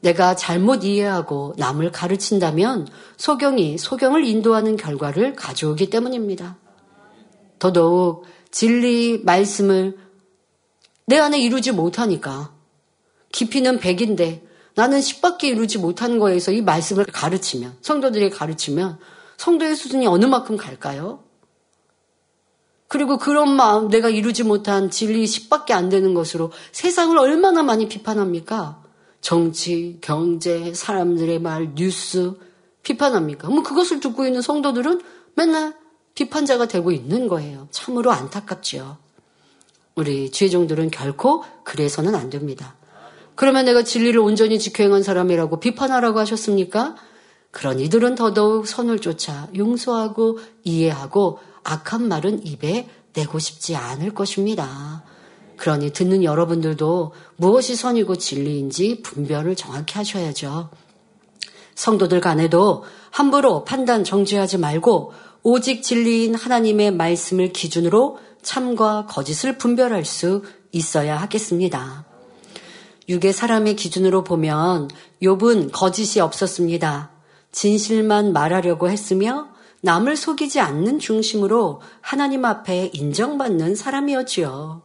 내가 0.00 0.36
잘못 0.36 0.84
이해하고 0.84 1.54
남을 1.56 1.90
가르친다면 1.90 2.88
소경이 3.16 3.78
소경을 3.78 4.24
인도하는 4.24 4.76
결과를 4.76 5.34
가져오기 5.34 5.90
때문입니다. 5.90 6.58
더더욱 7.58 8.24
진리 8.50 9.20
말씀을 9.24 9.96
내 11.06 11.18
안에 11.18 11.38
이루지 11.40 11.72
못하니까 11.72 12.54
깊이는 13.32 13.78
100인데 13.78 14.42
나는 14.74 15.00
10밖에 15.00 15.44
이루지 15.44 15.78
못하는 15.78 16.18
거에서 16.18 16.52
이 16.52 16.62
말씀을 16.62 17.04
가르치면 17.04 17.78
성도들이 17.80 18.30
가르치면 18.30 18.98
성도의 19.36 19.76
수준이 19.76 20.06
어느 20.06 20.24
만큼 20.24 20.56
갈까요? 20.56 21.22
그리고 22.88 23.18
그런 23.18 23.50
마음 23.50 23.88
내가 23.88 24.08
이루지 24.08 24.44
못한 24.44 24.90
진리 24.90 25.24
10밖에 25.24 25.72
안 25.72 25.88
되는 25.88 26.14
것으로 26.14 26.52
세상을 26.72 27.16
얼마나 27.18 27.62
많이 27.62 27.88
비판합니까? 27.88 28.82
정치, 29.20 29.98
경제, 30.00 30.74
사람들의 30.74 31.40
말, 31.40 31.74
뉴스 31.74 32.34
비판합니까? 32.82 33.48
그럼 33.48 33.62
그것을 33.62 34.00
듣고 34.00 34.26
있는 34.26 34.42
성도들은 34.42 35.00
맨날 35.34 35.74
비판자가 36.14 36.66
되고 36.66 36.90
있는 36.92 37.28
거예요. 37.28 37.68
참으로 37.70 38.12
안타깝지요. 38.12 38.98
우리 39.94 40.30
주의종들은 40.30 40.90
결코 40.90 41.44
그래서는 41.64 42.14
안 42.14 42.30
됩니다. 42.30 42.76
그러면 43.34 43.64
내가 43.64 43.82
진리를 43.82 44.18
온전히 44.20 44.58
지켜 44.58 44.84
행한 44.84 45.02
사람이라고 45.02 45.60
비판하라고 45.60 46.18
하셨습니까? 46.20 46.96
그런 47.50 47.78
이들은 47.80 48.16
더더욱 48.16 48.66
선을 48.66 49.00
쫓아 49.00 49.48
용서하고 49.56 50.38
이해하고 50.64 51.38
악한 51.62 52.08
말은 52.08 52.46
입에 52.46 52.88
내고 53.12 53.38
싶지 53.38 53.76
않을 53.76 54.12
것입니다. 54.14 55.04
그러니 55.56 55.92
듣는 55.92 56.24
여러분들도 56.24 57.12
무엇이 57.36 57.76
선이고 57.76 58.16
진리인지 58.16 59.02
분별을 59.02 59.54
정확히 59.54 59.94
하셔야죠. 59.94 60.70
성도들 61.76 62.20
간에도 62.20 62.84
함부로 63.10 63.64
판단 63.64 64.04
정죄하지 64.04 64.58
말고 64.58 65.12
오직 65.46 65.82
진리인 65.82 66.34
하나님의 66.34 66.92
말씀을 66.92 67.52
기준으로 67.52 68.16
참과 68.40 69.04
거짓을 69.04 69.58
분별할 69.58 70.06
수 70.06 70.42
있어야 70.72 71.18
하겠습니다. 71.18 72.06
육의 73.10 73.34
사람의 73.34 73.76
기준으로 73.76 74.24
보면 74.24 74.88
욥은 75.22 75.68
거짓이 75.70 76.22
없었습니다. 76.22 77.10
진실만 77.52 78.32
말하려고 78.32 78.88
했으며 78.88 79.48
남을 79.82 80.16
속이지 80.16 80.60
않는 80.60 80.98
중심으로 80.98 81.82
하나님 82.00 82.46
앞에 82.46 82.90
인정받는 82.94 83.74
사람이었지요. 83.74 84.80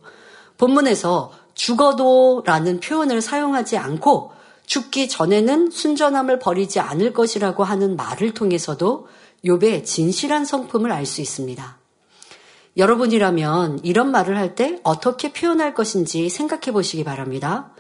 본문에서 0.57 1.31
죽어도 1.53 2.43
라는 2.45 2.81
표현을 2.81 3.21
사용하지 3.21 3.77
않고 3.77 4.33
죽기 4.65 5.07
전에는 5.07 5.71
순전함을 5.71 6.39
버리지 6.39 6.81
않을 6.81 7.13
것이라고 7.13 7.63
하는 7.63 7.95
말을 7.95 8.33
통해서도 8.33 9.07
욥의 9.45 9.85
진실한 9.85 10.45
성품을 10.45 10.91
알 10.91 11.05
수 11.05 11.21
있습니다. 11.21 11.77
여러분이라면 12.77 13.79
이런 13.83 14.11
말을 14.11 14.37
할 14.37 14.55
때 14.55 14.79
어떻게 14.83 15.33
표현할 15.33 15.73
것인지 15.73 16.29
생각해 16.29 16.71
보시기 16.71 17.03
바랍니다. 17.03 17.73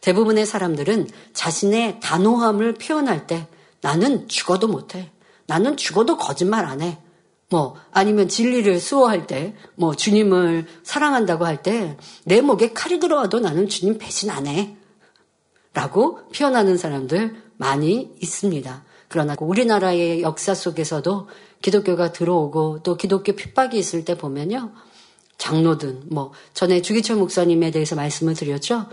대부분의 0.00 0.46
사람들은 0.46 1.08
자신의 1.34 2.00
단호함을 2.00 2.74
표현할 2.74 3.26
때 3.26 3.48
나는 3.80 4.28
죽어도 4.28 4.66
못해. 4.66 5.10
나는 5.46 5.76
죽어도 5.76 6.16
거짓말 6.16 6.64
안 6.64 6.80
해. 6.80 6.98
뭐 7.50 7.74
아니면 7.90 8.28
진리를 8.28 8.78
수호할 8.78 9.26
때, 9.26 9.54
뭐 9.74 9.94
주님을 9.94 10.66
사랑한다고 10.84 11.44
할 11.44 11.62
때 11.62 11.96
내 12.24 12.40
목에 12.40 12.72
칼이 12.72 13.00
들어와도 13.00 13.40
나는 13.40 13.68
주님 13.68 13.98
배신 13.98 14.30
안 14.30 14.46
해. 14.46 14.76
라고 15.74 16.20
표현하는 16.34 16.76
사람들 16.76 17.42
많이 17.56 18.14
있습니다. 18.20 18.84
그러나 19.10 19.34
우리나라의 19.40 20.22
역사 20.22 20.54
속에서도 20.54 21.28
기독교가 21.62 22.12
들어오고 22.12 22.84
또 22.84 22.96
기독교 22.96 23.32
핍박이 23.32 23.76
있을 23.76 24.04
때 24.04 24.16
보면요. 24.16 24.70
장로든 25.36 26.04
뭐 26.12 26.30
전에 26.54 26.80
주기철 26.80 27.16
목사님에 27.16 27.72
대해서 27.72 27.96
말씀을 27.96 28.34
드렸죠. 28.34 28.86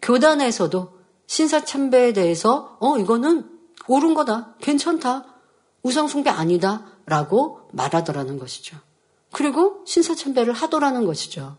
교단에서도 0.00 0.92
신사 1.26 1.64
참배에 1.64 2.12
대해서 2.12 2.76
어 2.78 2.98
이거는 2.98 3.50
옳은 3.88 4.14
거다. 4.14 4.54
괜찮다. 4.60 5.24
우상 5.82 6.06
숭배 6.06 6.30
아니다. 6.30 6.86
라고 7.06 7.58
말하더라는 7.72 8.38
것이죠. 8.38 8.76
그리고 9.32 9.82
신사 9.86 10.14
참배를 10.14 10.52
하더라는 10.52 11.04
것이죠. 11.04 11.56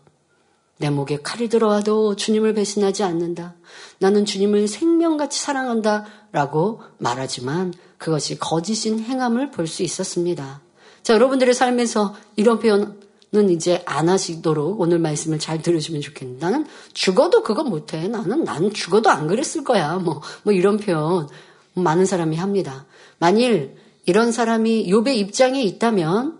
내 0.78 0.88
목에 0.88 1.18
칼이 1.22 1.48
들어와도 1.48 2.16
주님을 2.16 2.54
배신하지 2.54 3.02
않는다. 3.02 3.56
나는 3.98 4.24
주님을 4.24 4.68
생명같이 4.68 5.38
사랑한다. 5.38 6.06
라고 6.32 6.80
말하지만 6.96 7.74
그것이 7.98 8.38
거짓인 8.38 9.00
행함을 9.00 9.50
볼 9.50 9.66
수 9.66 9.82
있었습니다. 9.82 10.60
자, 11.02 11.14
여러분들의 11.14 11.54
삶에서 11.54 12.14
이런 12.36 12.58
표현은 12.58 13.50
이제 13.50 13.82
안 13.86 14.08
하시도록 14.08 14.80
오늘 14.80 14.98
말씀을 14.98 15.38
잘 15.38 15.62
들으시면 15.62 16.00
좋겠는데 16.00 16.44
나는 16.44 16.66
죽어도 16.94 17.42
그거 17.42 17.62
못해. 17.64 18.08
나는, 18.08 18.44
나는 18.44 18.72
죽어도 18.72 19.10
안 19.10 19.26
그랬을 19.26 19.64
거야. 19.64 19.96
뭐, 19.96 20.20
뭐 20.42 20.52
이런 20.52 20.78
표현 20.78 21.28
많은 21.74 22.06
사람이 22.06 22.36
합니다. 22.36 22.86
만일 23.18 23.76
이런 24.04 24.32
사람이 24.32 24.90
욥의 24.90 25.16
입장에 25.16 25.62
있다면 25.62 26.38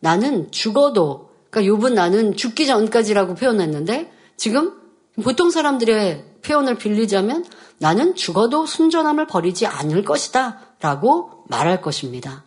나는 0.00 0.50
죽어도 0.50 1.30
그러니까 1.50 1.74
욥은 1.74 1.94
나는 1.94 2.36
죽기 2.36 2.66
전까지라고 2.66 3.34
표현했는데 3.34 4.12
지금 4.36 4.72
보통 5.22 5.50
사람들의 5.50 6.24
표현을 6.42 6.76
빌리자면 6.76 7.44
나는 7.78 8.14
죽어도 8.14 8.66
순전함을 8.66 9.26
버리지 9.26 9.66
않을 9.66 10.04
것이다 10.04 10.60
라고 10.84 11.30
말할 11.48 11.80
것입니다. 11.80 12.44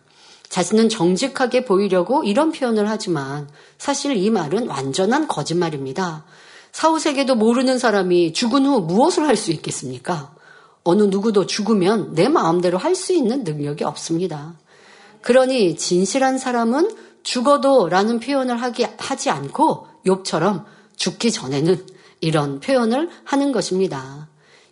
자신은 0.48 0.90
정직하게 0.90 1.64
보이려고 1.64 2.22
이런 2.22 2.52
표현을 2.52 2.88
하지만 2.88 3.48
사실 3.78 4.16
이 4.16 4.30
말은 4.30 4.68
완전한 4.68 5.26
거짓말입니다. 5.26 6.24
사후세계도 6.70 7.34
모르는 7.34 7.80
사람이 7.80 8.32
죽은 8.34 8.64
후 8.64 8.80
무엇을 8.82 9.26
할 9.26 9.34
수 9.34 9.50
있겠습니까? 9.50 10.32
어느 10.84 11.02
누구도 11.02 11.46
죽으면 11.46 12.14
내 12.14 12.28
마음대로 12.28 12.78
할 12.78 12.94
수 12.94 13.12
있는 13.12 13.42
능력이 13.42 13.82
없습니다. 13.82 14.54
그러니 15.20 15.76
진실한 15.76 16.38
사람은 16.38 16.94
죽어도 17.24 17.88
라는 17.88 18.20
표현을 18.20 18.62
하기, 18.62 18.86
하지 18.98 19.30
않고 19.30 19.88
욥처럼 20.06 20.64
죽기 20.94 21.32
전에는 21.32 21.84
이런 22.20 22.60
표현을 22.60 23.10
하는 23.24 23.50
것입니다. 23.50 24.28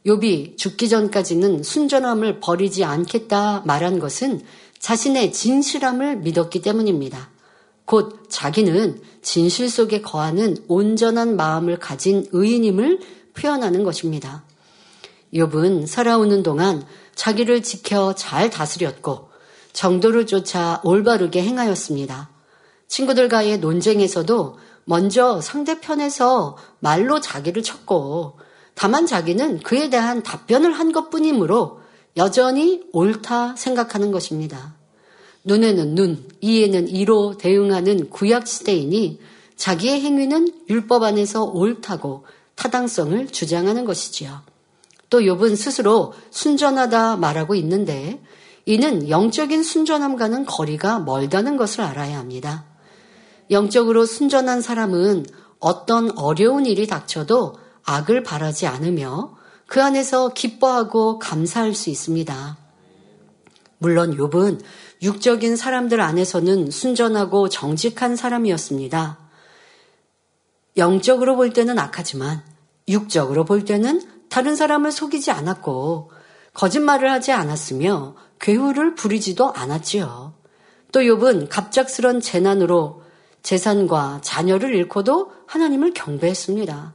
욥이 0.07 0.57
죽기 0.57 0.89
전까지는 0.89 1.65
순전함을 1.65 2.39
버리지 2.39 2.85
않겠다 2.85 3.63
말한 3.67 3.99
것은 3.99 4.41
자신의 4.79 5.33
진실함을 5.33 6.19
믿었기 6.19 6.63
때문입니다. 6.63 7.31
곧 7.85 8.27
자기는 8.29 9.01
진실 9.23 9.69
속에 9.69 10.03
거하는 10.03 10.57
온전한 10.69 11.37
마음을 11.37 11.79
가진 11.79 12.27
의인임을 12.31 13.01
표현하는 13.35 13.83
것입니다. 13.83 14.45
욥은 15.35 15.87
살아오는 15.87 16.43
동안 16.43 16.85
자기를 17.17 17.63
지켜 17.63 18.15
잘 18.15 18.49
다스렸고 18.49 19.31
정도를 19.73 20.27
쫓아 20.27 20.81
올바르게 20.85 21.43
행하였습니다. 21.43 22.31
친구들과의 22.87 23.59
논쟁에서도 23.59 24.59
먼저 24.85 25.41
상대편에서 25.41 26.57
말로 26.79 27.21
자기를 27.21 27.65
쳤고 27.65 28.39
다만 28.77 29.07
자기는 29.07 29.61
그에 29.61 29.89
대한 29.89 30.23
답변을 30.23 30.71
한 30.73 30.93
것뿐이므로 30.93 31.81
여전히 32.19 32.83
옳다 32.93 33.57
생각하는 33.57 34.13
것입니다. 34.13 34.75
눈에는 35.45 35.95
눈, 35.95 36.29
이에는 36.43 36.89
이로 36.89 37.39
대응하는 37.39 38.11
구약 38.11 38.47
시대이니 38.47 39.19
자기의 39.57 40.03
행위는 40.03 40.53
율법 40.69 41.03
안에서 41.05 41.45
옳다고 41.45 42.27
타당성을 42.55 43.29
주장하는 43.29 43.87
것이지요. 43.87 44.43
또 45.09 45.21
욥은 45.21 45.57
스스로 45.57 46.13
순전하다 46.31 47.17
말하고 47.17 47.55
있는데 47.55 48.23
이는 48.67 49.09
영적인 49.09 49.63
순전함과는 49.63 50.45
거리가 50.45 50.99
멀다는 50.99 51.57
것을 51.57 51.81
알아야 51.81 52.19
합니다. 52.19 52.67
영적으로 53.51 54.05
순전한 54.05 54.61
사람은 54.61 55.25
어떤 55.61 56.17
어려운 56.19 56.67
일이 56.67 56.87
닥쳐도 56.87 57.55
악을 57.87 58.23
바라지 58.23 58.67
않으며 58.67 59.37
그 59.67 59.83
안에서 59.83 60.29
기뻐하고 60.29 61.19
감사할 61.19 61.75
수 61.75 61.91
있습니다. 61.91 62.59
물론 63.79 64.17
욥은 64.17 64.61
육적인 65.03 65.57
사람들 65.57 66.01
안에서는 66.01 66.71
순전하고 66.71 67.49
정직한 67.49 68.17
사람이었습니다. 68.17 69.19
영적으로 70.77 71.37
볼 71.37 71.53
때는 71.53 71.79
악하지만 71.79 72.43
육적으로 72.89 73.45
볼 73.45 73.65
때는 73.65 74.03
다른 74.29 74.57
사람을 74.57 74.93
속이지 74.93 75.31
않았고 75.31 76.11
거짓말을 76.55 77.11
하지 77.11 77.33
않았으며 77.33 78.15
괴후를 78.41 78.95
부리지도 78.95 79.53
않았지요. 79.53 80.35
또 80.93 81.01
욥은 81.01 81.49
갑작스런 81.51 82.21
재난으로 82.21 83.03
재산과 83.43 84.21
자녀를 84.23 84.75
잃고도 84.75 85.33
하나님을 85.47 85.93
경배했습니다. 85.93 86.95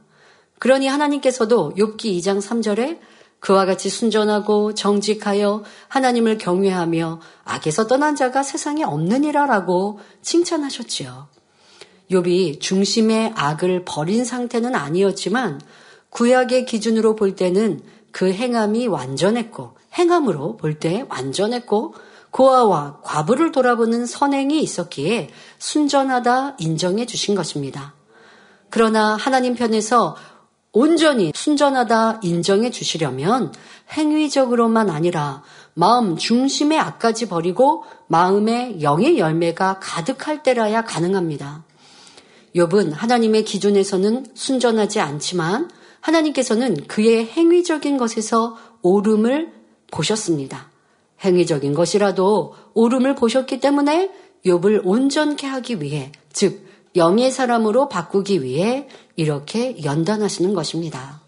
그러니 0.62 0.86
하나님께서도 0.86 1.74
욥기 1.76 2.16
2장 2.20 2.40
3절에 2.40 3.00
그와 3.40 3.66
같이 3.66 3.88
순전하고 3.88 4.74
정직하여 4.74 5.64
하나님을 5.88 6.38
경외하며 6.38 7.20
악에서 7.42 7.88
떠난 7.88 8.14
자가 8.14 8.44
세상에 8.44 8.84
없느니라라고 8.84 9.98
칭찬하셨지요. 10.22 11.26
욥이 12.12 12.60
중심의 12.60 13.32
악을 13.34 13.84
버린 13.84 14.24
상태는 14.24 14.76
아니었지만 14.76 15.60
구약의 16.10 16.66
기준으로 16.66 17.16
볼 17.16 17.34
때는 17.34 17.80
그 18.12 18.32
행함이 18.32 18.86
완전했고 18.86 19.76
행함으로 19.98 20.58
볼 20.58 20.78
때 20.78 21.04
완전했고 21.08 21.94
고아와 22.30 23.00
과부를 23.02 23.50
돌아보는 23.50 24.06
선행이 24.06 24.62
있었기에 24.62 25.30
순전하다 25.58 26.54
인정해 26.60 27.04
주신 27.04 27.34
것입니다. 27.34 27.94
그러나 28.70 29.16
하나님 29.16 29.54
편에서 29.54 30.16
온전히 30.72 31.32
순전하다 31.34 32.20
인정해 32.22 32.70
주시려면 32.70 33.52
행위적으로만 33.92 34.88
아니라 34.88 35.42
마음 35.74 36.16
중심의 36.16 36.78
악까지 36.78 37.28
버리고 37.28 37.84
마음의 38.08 38.82
영의 38.82 39.18
열매가 39.18 39.80
가득할 39.80 40.42
때라야 40.42 40.84
가능합니다. 40.84 41.64
욥은 42.56 42.92
하나님의 42.92 43.44
기준에서는 43.44 44.26
순전하지 44.34 45.00
않지만 45.00 45.70
하나님께서는 46.00 46.86
그의 46.86 47.26
행위적인 47.26 47.96
것에서 47.96 48.56
오름을 48.82 49.52
보셨습니다. 49.90 50.70
행위적인 51.22 51.74
것이라도 51.74 52.54
오름을 52.74 53.14
보셨기 53.14 53.60
때문에 53.60 54.10
욥을 54.44 54.82
온전케 54.84 55.46
하기 55.46 55.80
위해 55.80 56.12
즉 56.32 56.66
영의 56.96 57.30
사람으로 57.30 57.88
바꾸기 57.88 58.42
위해 58.42 58.88
이렇게 59.16 59.82
연단하시는 59.82 60.52
것입니다. 60.54 61.20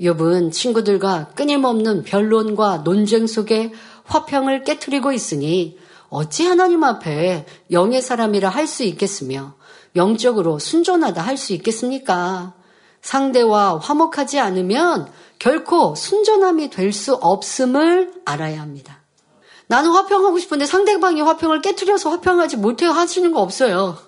욥은 0.00 0.52
친구들과 0.52 1.30
끊임없는 1.34 2.04
변론과 2.04 2.78
논쟁 2.78 3.26
속에 3.26 3.72
화평을 4.04 4.64
깨뜨리고 4.64 5.12
있으니 5.12 5.78
어찌 6.08 6.46
하나님 6.46 6.84
앞에 6.84 7.46
영의 7.70 8.00
사람이라 8.00 8.48
할 8.48 8.66
수 8.66 8.84
있겠으며 8.84 9.54
영적으로 9.96 10.58
순전하다 10.58 11.20
할 11.22 11.36
수 11.36 11.52
있겠습니까? 11.54 12.54
상대와 13.02 13.78
화목하지 13.78 14.38
않으면 14.38 15.10
결코 15.38 15.94
순전함이 15.94 16.70
될 16.70 16.92
수 16.92 17.14
없음을 17.14 18.12
알아야 18.24 18.60
합니다. 18.60 19.02
나는 19.66 19.90
화평하고 19.90 20.38
싶은데 20.38 20.64
상대방이 20.64 21.20
화평을 21.20 21.60
깨뜨려서 21.60 22.10
화평하지 22.10 22.56
못해 22.56 22.86
하시는 22.86 23.32
거 23.32 23.40
없어요. 23.42 24.07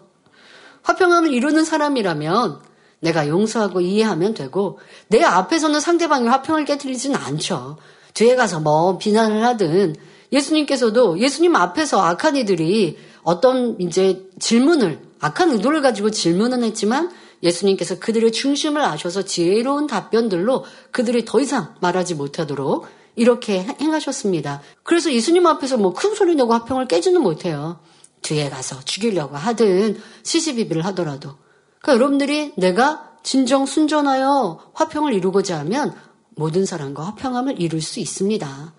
화평함을 0.83 1.33
이루는 1.33 1.65
사람이라면 1.65 2.61
내가 3.01 3.29
용서하고 3.29 3.81
이해하면 3.81 4.35
되고 4.35 4.79
내 5.09 5.23
앞에서는 5.23 5.81
상대방이 5.81 6.29
화평을 6.29 6.65
깨뜨리지는 6.65 7.17
않죠. 7.17 7.79
뒤에 8.15 8.37
가서 8.37 8.61
뭐 8.61 8.99
비난을 8.99 9.45
하든 9.45 9.97
예수님께서도 10.33 11.19
예수님 11.19 11.57
앞에서 11.57 12.01
악한 12.01 12.37
이들이 12.37 12.99
어떤 13.23 13.81
이제 13.81 14.29
질문을 14.39 15.01
악한 15.21 15.51
의도를 15.53 15.83
가지고 15.83 16.11
질문은 16.11 16.63
했지만 16.65 17.11
예수님께서 17.43 17.99
그들의 17.99 18.33
중심을 18.33 18.83
아셔서 18.83 19.23
지혜로운 19.23 19.87
답변들로 19.87 20.65
그들이 20.91 21.25
더 21.25 21.41
이상 21.41 21.75
말하지 21.81 22.15
못하도록 22.15 22.87
이렇게 23.17 23.67
행하셨습니다. 23.81 24.63
그래서 24.83 25.13
예수님 25.13 25.47
앞에서 25.47 25.77
뭐 25.77 25.93
큰 25.93 26.15
소리 26.15 26.35
내고 26.35 26.53
화평을 26.53 26.87
깨지는 26.87 27.23
못해요. 27.23 27.81
뒤에 28.23 28.51
가서 28.51 28.81
죽이려고 28.85 29.37
하든 29.37 30.01
시시비비를 30.23 30.85
하더라도. 30.87 31.37
그러니까 31.81 31.95
여러분들이 31.95 32.53
내가 32.57 33.11
진정 33.23 33.67
순전하여 33.67 34.73
화평을 34.75 35.13
이루고자 35.15 35.59
하면 35.61 35.95
모든 36.37 36.65
사람과 36.65 37.05
화평함을 37.05 37.61
이룰 37.61 37.83
수 37.83 38.01
있습니다. 38.01 38.73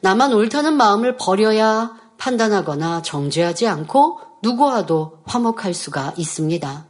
나만 0.00 0.32
옳다는 0.32 0.76
마음을 0.76 1.16
버려야 1.16 1.96
판단하거나 2.18 3.02
정죄하지 3.02 3.66
않고 3.66 4.20
누구와도 4.42 5.18
화목할 5.24 5.74
수가 5.74 6.14
있습니다. 6.16 6.86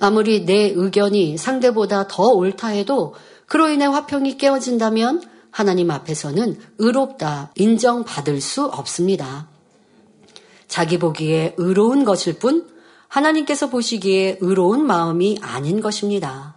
아무리 0.00 0.44
내 0.44 0.72
의견이 0.74 1.36
상대보다 1.36 2.08
더 2.08 2.28
옳다 2.28 2.68
해도 2.68 3.14
그로 3.46 3.68
인해 3.68 3.86
화평이 3.86 4.38
깨어진다면 4.38 5.22
하나님 5.50 5.90
앞에서는 5.90 6.58
의롭다 6.78 7.52
인정받을 7.56 8.40
수 8.40 8.64
없습니다. 8.64 9.48
자기 10.70 10.98
보기에 10.98 11.54
의로운 11.58 12.04
것일 12.04 12.38
뿐 12.38 12.64
하나님께서 13.08 13.68
보시기에 13.68 14.38
의로운 14.40 14.86
마음이 14.86 15.38
아닌 15.42 15.80
것입니다. 15.80 16.54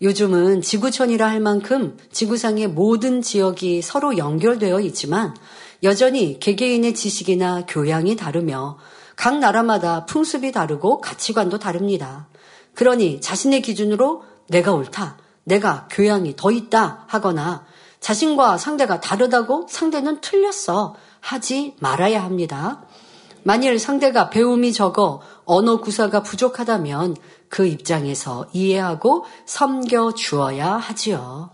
요즘은 0.00 0.62
지구촌이라 0.62 1.28
할 1.28 1.40
만큼 1.40 1.98
지구상의 2.12 2.68
모든 2.68 3.20
지역이 3.20 3.82
서로 3.82 4.16
연결되어 4.16 4.78
있지만 4.82 5.34
여전히 5.82 6.38
개개인의 6.38 6.94
지식이나 6.94 7.66
교양이 7.66 8.14
다르며 8.14 8.78
각 9.16 9.40
나라마다 9.40 10.06
풍습이 10.06 10.52
다르고 10.52 11.00
가치관도 11.00 11.58
다릅니다. 11.58 12.28
그러니 12.74 13.20
자신의 13.20 13.62
기준으로 13.62 14.22
내가 14.50 14.72
옳다, 14.72 15.18
내가 15.42 15.88
교양이 15.90 16.36
더 16.36 16.52
있다 16.52 17.06
하거나 17.08 17.64
자신과 17.98 18.56
상대가 18.58 19.00
다르다고 19.00 19.66
상대는 19.68 20.20
틀렸어 20.20 20.94
하지 21.18 21.74
말아야 21.80 22.22
합니다. 22.22 22.84
만일 23.44 23.78
상대가 23.78 24.30
배움이 24.30 24.72
적어 24.72 25.20
언어 25.44 25.80
구사가 25.80 26.22
부족하다면 26.22 27.16
그 27.48 27.66
입장에서 27.66 28.46
이해하고 28.52 29.24
섬겨 29.46 30.14
주어야 30.14 30.76
하지요. 30.76 31.50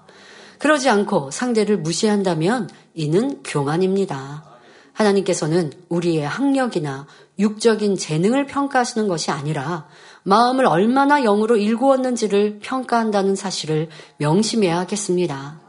그러지 0.58 0.88
않고 0.88 1.30
상대를 1.30 1.78
무시한다면 1.78 2.68
이는 2.94 3.42
교만입니다. 3.42 4.44
하나님께서는 4.92 5.72
우리의 5.88 6.26
학력이나 6.26 7.06
육적인 7.38 7.96
재능을 7.96 8.46
평가하시는 8.46 9.06
것이 9.06 9.30
아니라 9.30 9.86
마음을 10.24 10.66
얼마나 10.66 11.20
영으로 11.20 11.56
일구었는지를 11.56 12.58
평가한다는 12.60 13.36
사실을 13.36 13.88
명심해야 14.18 14.76
하겠습니다. 14.78 15.60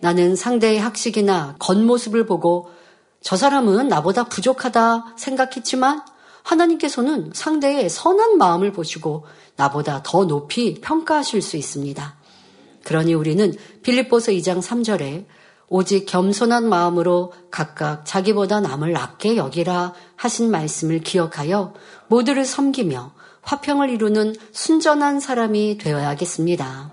나는 0.00 0.34
상대의 0.34 0.80
학식이나 0.80 1.56
겉모습을 1.58 2.26
보고 2.26 2.70
저 3.24 3.36
사람은 3.36 3.88
나보다 3.88 4.24
부족하다 4.24 5.14
생각했지만 5.16 6.02
하나님께서는 6.42 7.30
상대의 7.34 7.88
선한 7.88 8.36
마음을 8.36 8.70
보시고 8.70 9.24
나보다 9.56 10.02
더 10.04 10.26
높이 10.26 10.74
평가하실 10.74 11.40
수 11.40 11.56
있습니다. 11.56 12.16
그러니 12.84 13.14
우리는 13.14 13.54
빌립보서 13.82 14.30
2장 14.32 14.60
3절에 14.60 15.24
오직 15.68 16.04
겸손한 16.04 16.68
마음으로 16.68 17.32
각각 17.50 18.04
자기보다 18.04 18.60
남을 18.60 18.92
낮게 18.92 19.36
여기라 19.36 19.94
하신 20.16 20.50
말씀을 20.50 21.00
기억하여 21.00 21.72
모두를 22.08 22.44
섬기며 22.44 23.12
화평을 23.40 23.88
이루는 23.88 24.36
순전한 24.52 25.20
사람이 25.20 25.78
되어야겠습니다. 25.78 26.92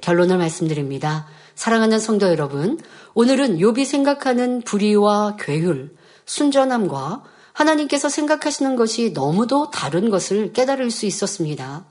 결론을 0.00 0.38
말씀드립니다. 0.38 1.28
사랑하는 1.54 1.98
성도 1.98 2.28
여러분, 2.28 2.78
오늘은 3.14 3.58
욥이 3.58 3.84
생각하는 3.84 4.62
불의와 4.62 5.36
괴율, 5.38 5.94
순전함과 6.24 7.22
하나님께서 7.52 8.08
생각하시는 8.08 8.74
것이 8.76 9.10
너무도 9.12 9.70
다른 9.70 10.08
것을 10.08 10.52
깨달을 10.52 10.90
수 10.90 11.04
있었습니다. 11.06 11.84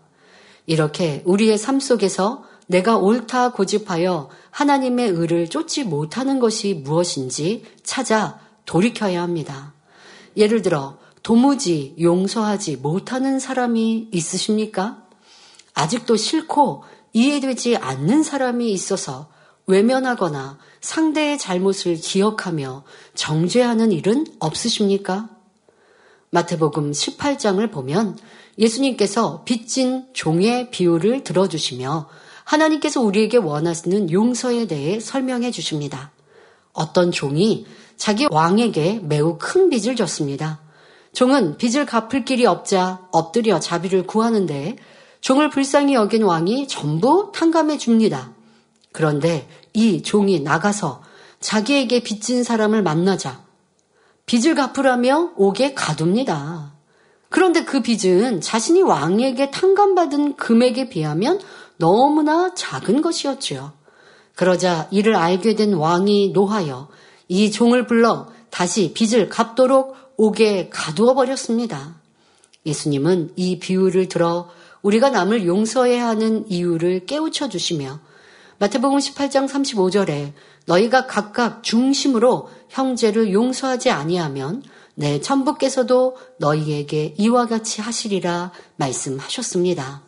이렇게 0.66 1.22
우리의 1.26 1.58
삶 1.58 1.80
속에서 1.80 2.44
내가 2.68 2.98
옳다 2.98 3.52
고집하여 3.52 4.30
하나님의 4.50 5.10
의를 5.10 5.48
쫓지 5.50 5.84
못하는 5.84 6.40
것이 6.40 6.74
무엇인지 6.74 7.64
찾아 7.84 8.40
돌이켜야 8.66 9.22
합니다. 9.22 9.74
예를 10.38 10.62
들어 10.62 10.98
도무지 11.22 11.96
용서하지 12.00 12.78
못하는 12.78 13.40
사람이 13.40 14.10
있으십니까? 14.12 15.04
아직도 15.74 16.16
싫고 16.16 16.84
이해되지 17.14 17.78
않는 17.78 18.24
사람이 18.24 18.72
있어서 18.72 19.30
외면하거나 19.68 20.58
상대의 20.82 21.38
잘못을 21.38 21.96
기억하며 21.96 22.84
정죄하는 23.16 23.92
일은 23.92 24.26
없으십니까? 24.40 25.30
마태복음 26.32 26.92
18장을 26.92 27.72
보면 27.72 28.18
예수님께서 28.58 29.44
빚진 29.44 30.06
종의 30.14 30.72
비유를 30.72 31.24
들어주시며 31.24 32.10
하나님께서 32.44 33.02
우리에게 33.02 33.38
원하시는 33.38 34.12
용서에 34.12 34.68
대해 34.68 35.00
설명해 35.00 35.52
주십니다. 35.52 36.12
어떤 36.74 37.12
종이 37.12 37.66
자기 37.98 38.28
왕에게 38.30 39.02
매우 39.04 39.38
큰 39.40 39.70
빚을 39.70 39.96
졌습니다. 39.96 40.60
종은 41.14 41.58
빚을 41.58 41.86
갚을 41.86 42.26
길이 42.26 42.46
없자 42.46 43.08
엎드려 43.12 43.60
자비를 43.60 44.08
구하는데 44.08 44.78
종을 45.20 45.50
불쌍히 45.50 45.94
여긴 45.94 46.24
왕이 46.24 46.68
전부 46.68 47.32
탕감해 47.36 47.78
줍니다. 47.78 48.34
그런데 48.92 49.48
이 49.74 50.02
종이 50.02 50.40
나가서 50.40 51.04
자기에게 51.40 52.04
빚진 52.04 52.44
사람을 52.44 52.84
만나자 52.84 53.44
빚을 54.26 54.56
갚으라며 54.56 55.32
옥에 55.36 55.74
가둡니다. 55.74 56.74
그런데 57.30 57.64
그 57.64 57.82
빚은 57.82 58.42
자신이 58.42 58.82
왕에게 58.82 59.52
탕감받은 59.52 60.36
금액에 60.36 60.90
비하면 60.90 61.40
너무나 61.78 62.54
작은 62.54 63.02
것이었지요. 63.02 63.74
그러자 64.36 64.88
이를 64.92 65.16
알게 65.16 65.56
된 65.56 65.74
왕이 65.74 66.32
노하여 66.34 66.90
이 67.28 67.52
종을 67.52 67.88
불러 67.88 68.28
다시 68.50 68.94
빚을 68.94 69.30
갚도록 69.30 69.96
옥에 70.18 70.70
가두어 70.70 71.14
버렸습니다. 71.14 71.96
예수님은 72.66 73.32
이 73.36 73.60
비유를 73.60 74.08
들어 74.08 74.50
우리가 74.82 75.10
남을 75.10 75.46
용서해야 75.46 76.08
하는 76.08 76.46
이유를 76.50 77.06
깨우쳐 77.06 77.50
주시며 77.50 78.00
마태복음 78.62 79.00
18장 79.00 79.50
35절에 79.50 80.34
너희가 80.68 81.08
각각 81.08 81.64
중심으로 81.64 82.48
형제를 82.70 83.34
용서하지 83.34 83.90
아니하면 83.90 84.62
내 84.94 85.20
천부께서도 85.20 86.16
너희에게 86.38 87.16
이와 87.18 87.48
같이 87.48 87.82
하시리라 87.82 88.52
말씀하셨습니다. 88.76 90.04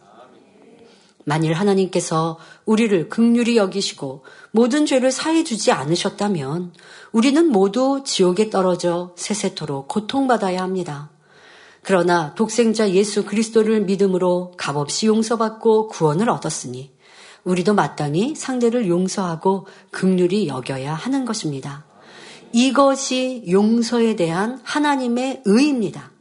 만일 1.25 1.53
하나님께서 1.53 2.37
우리를 2.65 3.09
극률이 3.09 3.57
여기시고 3.57 4.23
모든 4.51 4.85
죄를 4.85 5.11
사해 5.11 5.43
주지 5.43 5.71
않으셨다면 5.71 6.73
우리는 7.11 7.47
모두 7.47 8.03
지옥에 8.05 8.51
떨어져 8.51 9.15
세세토록 9.15 9.87
고통받아야 9.87 10.61
합니다. 10.61 11.09
그러나 11.81 12.35
독생자 12.35 12.91
예수 12.91 13.25
그리스도를 13.25 13.81
믿음으로 13.81 14.53
값없이 14.57 15.07
용서받고 15.07 15.87
구원을 15.87 16.29
얻었으니 16.29 16.92
우리도 17.43 17.73
마땅히 17.73 18.35
상대를 18.35 18.87
용서하고 18.87 19.67
극률이 19.91 20.47
여겨야 20.47 20.93
하는 20.93 21.25
것입니다. 21.25 21.85
이것이 22.51 23.43
용서에 23.49 24.15
대한 24.15 24.59
하나님의 24.63 25.41
의입니다. 25.45 26.11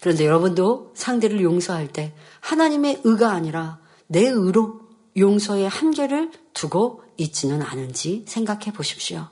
그런데 0.00 0.24
여러분도 0.24 0.92
상대를 0.94 1.42
용서할 1.42 1.88
때 1.88 2.14
하나님의 2.40 3.02
의가 3.04 3.32
아니라 3.32 3.78
내 4.06 4.26
의로 4.26 4.80
용서의 5.16 5.68
한계를 5.68 6.30
두고 6.54 7.02
있지는 7.18 7.62
않은지 7.62 8.24
생각해 8.26 8.72
보십시오. 8.72 9.28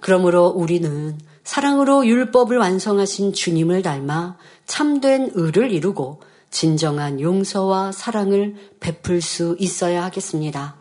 그러므로 0.00 0.46
우리는 0.46 1.18
사랑으로 1.44 2.06
율법을 2.06 2.56
완성하신 2.56 3.34
주님을 3.34 3.82
닮아 3.82 4.36
참된 4.66 5.30
의를 5.34 5.70
이루고 5.70 6.20
진정한 6.52 7.20
용서와 7.20 7.90
사랑을 7.90 8.54
베풀 8.78 9.20
수 9.20 9.56
있어야 9.58 10.04
하겠습니다. 10.04 10.76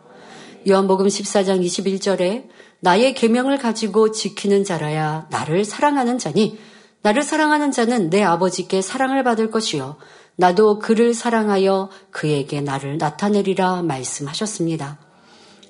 요한복음 0.70 1.08
14장 1.08 1.66
21절에 1.66 2.50
나의 2.82 3.16
계명을 3.16 3.58
가지고 3.58 4.12
지키는 4.12 4.64
자라야 4.64 5.28
나를 5.32 5.66
사랑하는 5.66 6.20
자니 6.20 6.60
나를 7.02 7.24
사랑하는 7.24 7.72
자는 7.72 8.12
내 8.12 8.22
아버지께 8.22 8.84
사랑을 8.84 9.24
받을 9.24 9.50
것이요 9.50 9.96
나도 10.36 10.78
그를 10.80 11.14
사랑하여 11.14 11.90
그에게 12.12 12.62
나를 12.62 12.98
나타내리라 12.98 13.82
말씀하셨습니다. 13.82 15.00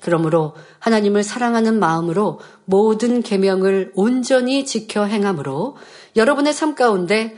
그러므로 0.02 0.56
하나님을 0.80 1.24
사랑하는 1.24 1.80
마음으로 1.80 2.39
모든 2.66 3.22
계명을 3.22 3.91
온전히 3.95 4.66
지켜 4.66 5.06
행함으로 5.06 5.78
여러분의 6.16 6.54
삶 6.54 6.76
가운데 6.76 7.38